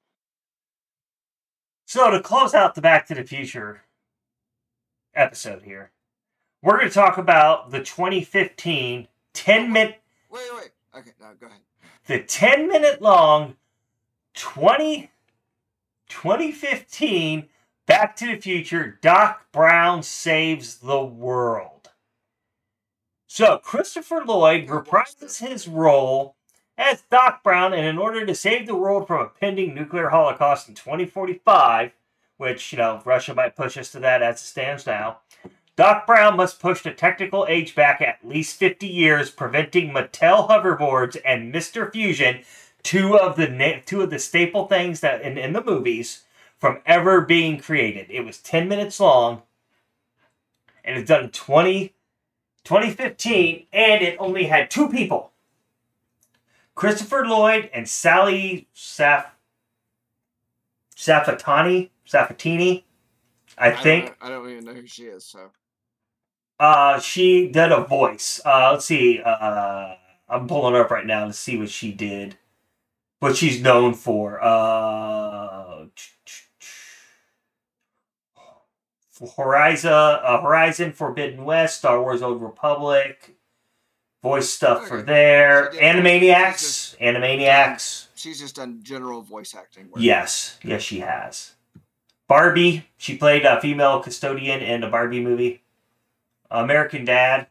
[1.86, 3.84] So to close out the Back to the Future
[5.14, 5.92] episode here,
[6.62, 10.70] we're going to talk about the 2015 10 minute, Wait, wait.
[10.98, 11.60] Okay, no, go ahead.
[12.08, 13.56] The 10 minute long
[14.36, 15.12] 20
[16.10, 17.48] 2015
[17.88, 21.90] Back to the Future Doc Brown Saves the World.
[23.28, 26.36] So Christopher Lloyd reprises his role
[26.78, 30.70] as Doc Brown, and in order to save the world from a pending nuclear holocaust
[30.70, 31.92] in 2045,
[32.38, 35.20] which, you know, Russia might push us to that as it stands now,
[35.82, 41.18] Doc Brown must push the technical age back at least 50 years, preventing Mattel hoverboards
[41.26, 41.92] and Mr.
[41.92, 42.44] Fusion,
[42.84, 46.26] two of the na- two of the staple things that in, in the movies,
[46.60, 48.06] from ever being created.
[48.12, 49.42] It was 10 minutes long,
[50.86, 51.96] and it's done in 20,
[52.64, 55.32] 2015, and it only had two people.
[56.76, 59.32] Christopher Lloyd and Sally Saf
[60.96, 62.84] Safatani Safatini,
[63.58, 64.16] I don't think.
[64.22, 65.26] I don't even know who she is.
[65.26, 65.50] So
[66.62, 68.40] Uh, she did a voice.
[68.46, 69.20] Uh, let's see.
[69.20, 69.96] Uh,
[70.30, 72.38] I'm pulling up right now to see what she did,
[73.20, 74.40] what she's known for.
[74.40, 75.86] Uh,
[79.36, 83.36] Horizon, uh, Horizon Forbidden West, Star Wars: Old Republic,
[84.22, 85.72] voice stuff for there.
[85.74, 88.06] Animaniacs, Animaniacs.
[88.14, 89.90] she's just done general voice acting.
[89.90, 90.00] work.
[90.00, 91.54] Yes, yes, she has.
[92.28, 95.62] Barbie, she played a female custodian in a Barbie movie.
[96.52, 97.48] American Dad.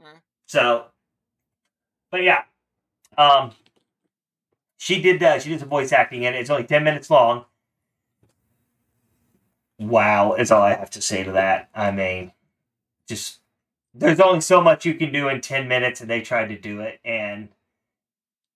[0.00, 0.22] Alright.
[0.46, 0.86] So,
[2.10, 2.42] but yeah,
[3.18, 3.52] um,
[4.78, 5.42] she did that.
[5.42, 6.40] She did some voice acting in it.
[6.40, 7.44] It's only ten minutes long.
[9.78, 11.70] Wow, is all I have to say to that.
[11.74, 12.32] I mean,
[13.08, 13.40] just
[13.94, 16.80] there's only so much you can do in ten minutes, and they tried to do
[16.80, 17.48] it, and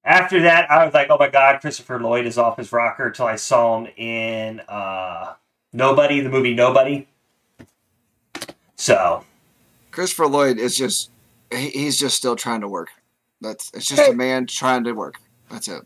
[0.05, 3.27] after that, I was like, "Oh my God, Christopher Lloyd is off his rocker." Until
[3.27, 5.35] I saw him in uh,
[5.72, 7.09] Nobody, the movie Nobody.
[8.85, 9.24] So
[9.93, 11.11] Christopher Lloyd is just
[11.51, 12.91] he, he's just still trying to work.
[13.41, 14.11] That's it's just Hey.
[14.11, 15.14] a man trying to work.
[15.51, 15.85] That's it.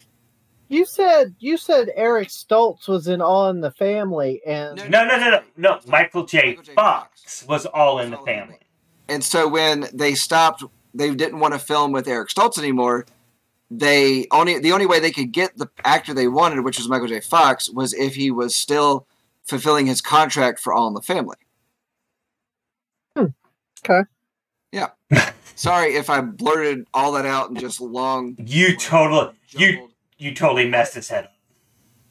[0.69, 4.89] You said you said Eric Stoltz was in All in the Family, and No.
[4.89, 5.81] no, no, no, no, no.
[5.87, 6.39] Michael J.
[6.57, 6.75] Michael J.
[6.75, 8.59] Fox was all in the All in the family.
[9.07, 13.07] And so when they stopped, they didn't want to film with Eric Stoltz anymore.
[13.71, 17.07] They only the only way they could get the actor they wanted, which was Michael
[17.07, 17.21] J.
[17.21, 19.07] Fox, was if he was still
[19.45, 21.37] fulfilling his contract for All in the Family.
[23.85, 24.03] Okay.
[24.73, 24.89] Yeah.
[25.55, 28.37] Sorry if I blurted all that out and just long.
[28.39, 31.33] You totally, you, you totally messed his head up.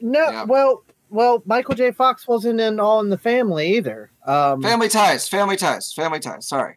[0.02, 0.44] no, Yeah.
[0.44, 1.92] well, well, Michael J.
[1.92, 4.12] Fox wasn't in All in the Family either.
[4.26, 6.46] Um, Family ties, family ties, family ties.
[6.48, 6.76] Sorry,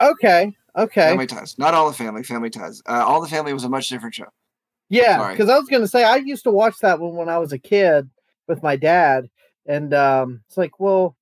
[0.00, 1.56] okay, okay, family ties.
[1.58, 2.82] Not all the family, family ties.
[2.88, 4.26] Uh, all the family was a much different show.
[4.88, 5.30] yeah.
[5.30, 7.58] Because I was gonna say I used to watch that one when I was a
[7.58, 8.10] kid
[8.48, 9.30] with my dad,
[9.66, 11.16] and um, it's like, well,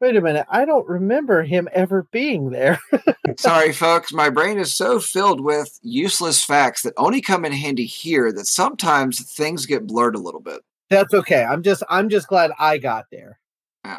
[0.00, 2.78] wait a minute, I don't remember him ever being there.
[3.38, 4.12] Sorry, folks.
[4.12, 8.46] My brain is so filled with useless facts that only come in handy here that
[8.46, 10.60] sometimes things get blurred a little bit.
[10.90, 11.44] That's okay.
[11.44, 13.38] I'm just, I'm just glad I got there.
[13.84, 13.98] Yeah.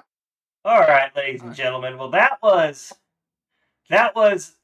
[0.65, 1.97] All right, ladies and gentlemen.
[1.97, 2.93] Well, that was
[3.89, 4.55] that was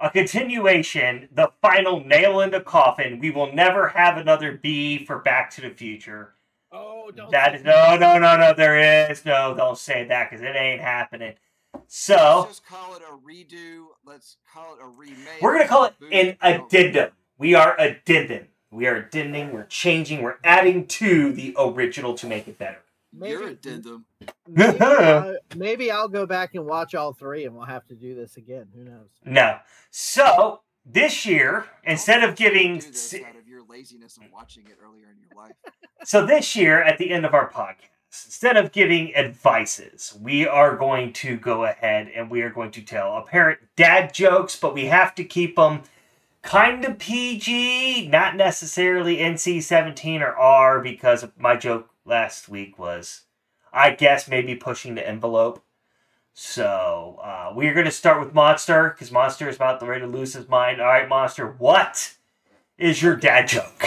[0.00, 3.18] a continuation, the final nail in the coffin.
[3.18, 6.34] We will never have another B for Back to the Future.
[6.74, 8.52] Oh, don't That is no, no, no, no.
[8.52, 9.54] There is no.
[9.56, 11.34] Don't say that because it ain't happening.
[11.86, 12.14] So
[12.46, 13.86] Let's just call it a redo.
[14.04, 15.40] Let's call it a remake.
[15.40, 17.10] we're gonna call it an addendum.
[17.38, 18.48] We are addendum.
[18.70, 19.52] We are addending.
[19.52, 20.22] We're changing.
[20.22, 22.78] We're adding to the original to make it better.
[23.20, 24.06] Your addendum.
[24.48, 27.94] maybe, I- uh, maybe I'll go back and watch all three, and we'll have to
[27.94, 28.66] do this again.
[28.74, 29.10] Who knows?
[29.24, 29.58] No.
[29.90, 32.82] So this year, instead Don't of giving,
[33.82, 35.52] do this out of your laziness of watching it earlier in your life.
[36.04, 40.76] so this year at the end of our podcast, instead of giving advices, we are
[40.76, 44.86] going to go ahead and we are going to tell apparent dad jokes, but we
[44.86, 45.82] have to keep them
[46.42, 53.22] kind of PG, not necessarily NC 17 or R, because my joke last week was,
[53.72, 55.64] I guess, maybe pushing the envelope.
[56.34, 60.06] So uh, we're going to start with Monster because Monster is about the ready to
[60.06, 60.80] lose his mind.
[60.80, 62.16] All right, Monster, what
[62.78, 63.86] is your dad joke?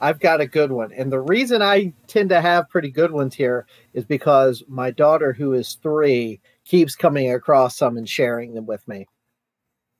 [0.00, 0.92] I've got a good one.
[0.92, 5.32] And the reason I tend to have pretty good ones here is because my daughter,
[5.32, 9.06] who is three, keeps coming across some and sharing them with me.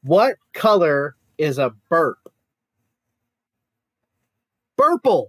[0.03, 2.19] What color is a burp?
[4.81, 5.27] Burple.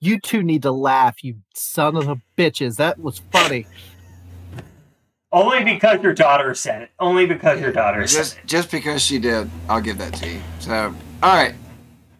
[0.00, 2.76] You two need to laugh, you son of a bitches.
[2.78, 3.66] That was funny.
[5.32, 6.90] Only because your daughter said it.
[7.00, 8.46] Only because your daughter said Just it.
[8.46, 10.40] just because she did, I'll give that to you.
[10.60, 11.54] So, all right,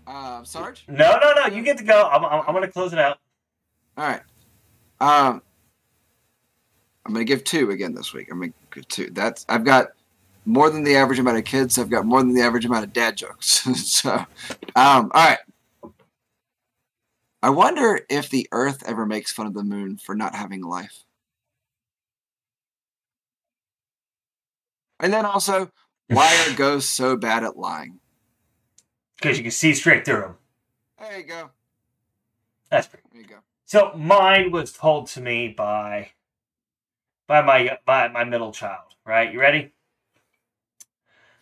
[0.06, 0.84] uh, Sarge.
[0.88, 1.54] No, no, no.
[1.54, 2.08] You get to go.
[2.10, 3.18] I'm, I'm, I'm going to close it out.
[3.96, 4.22] All right.
[5.00, 5.42] Um,
[7.04, 8.28] I'm gonna give two again this week.
[8.30, 9.10] I'm gonna give two.
[9.10, 9.88] That's I've got
[10.44, 11.78] more than the average amount of kids.
[11.78, 13.46] I've got more than the average amount of dad jokes.
[13.84, 14.26] so, um,
[14.76, 15.38] all right.
[17.42, 21.02] I wonder if the Earth ever makes fun of the moon for not having life.
[25.02, 25.70] And then also,
[26.06, 27.98] why are ghosts so bad at lying?
[29.16, 30.36] Because you can see straight through them.
[30.98, 31.50] There you go.
[32.70, 33.04] That's pretty.
[33.12, 33.36] There you go.
[33.66, 36.10] So mine was told to me by
[37.26, 38.94] by my by my middle child.
[39.04, 39.32] Right?
[39.32, 39.72] You ready?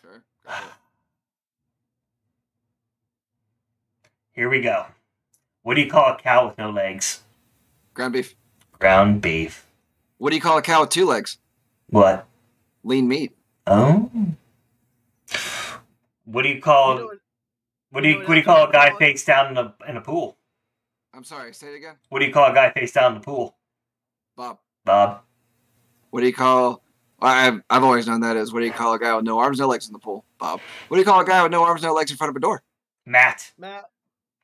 [0.00, 0.24] Sure.
[0.44, 0.72] Go for it.
[4.32, 4.86] Here we go.
[5.62, 7.22] What do you call a cow with no legs?
[7.92, 8.34] Ground beef.
[8.78, 9.66] Ground beef.
[10.16, 11.36] What do you call a cow with two legs?
[11.90, 12.26] What?
[12.82, 13.36] Lean meat.
[13.66, 14.10] Oh.
[16.24, 17.18] What do you call You know what-
[17.90, 19.56] what do you you know what what do you call a guy face down in
[19.58, 20.36] a in a pool?
[21.12, 21.52] I'm sorry.
[21.54, 21.96] Say it again.
[22.08, 23.56] What do you call a guy face down in the pool?
[24.36, 24.58] Bob.
[24.84, 25.22] Bob.
[26.10, 26.82] What do you call?
[27.20, 29.58] I've I've always known that is what do you call a guy with no arms,
[29.58, 30.24] no legs in the pool?
[30.38, 30.60] Bob.
[30.88, 32.40] What do you call a guy with no arms, no legs in front of a
[32.40, 32.62] door?
[33.06, 33.52] Matt.
[33.58, 33.90] Matt,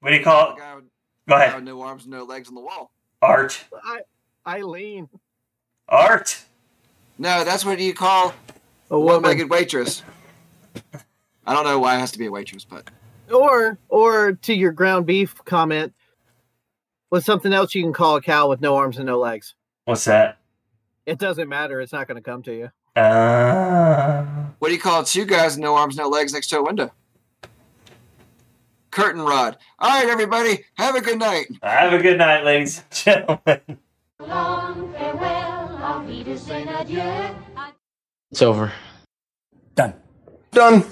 [0.00, 0.84] What do you A call guy with,
[1.28, 1.54] go a guy ahead.
[1.56, 2.90] with no arms, no legs on the wall.
[3.22, 3.64] Art.
[3.84, 4.00] I,
[4.46, 5.08] Eileen,
[5.88, 6.44] Art.
[7.18, 8.34] No, that's what you call
[8.91, 10.03] a a woman, one-legged waitress.
[11.47, 12.91] I don't know why it has to be a waitress, but
[13.32, 15.95] or or to your ground beef comment,
[17.09, 19.55] what's something else you can call a cow with no arms and no legs?
[19.84, 20.39] What's that?
[21.07, 21.80] It doesn't matter.
[21.80, 22.70] It's not going to come to you.
[23.01, 24.24] Uh,
[24.59, 26.91] what do you call two guys with no arms, no legs next to a window?
[28.91, 29.59] Curtain rod.
[29.78, 31.49] All right, everybody, have a good night.
[31.62, 33.78] have a good night, ladies and gentlemen.
[34.18, 37.37] Long farewell, auf Wiedersehen, adieu.
[38.30, 38.72] It's over.
[40.52, 40.84] Done.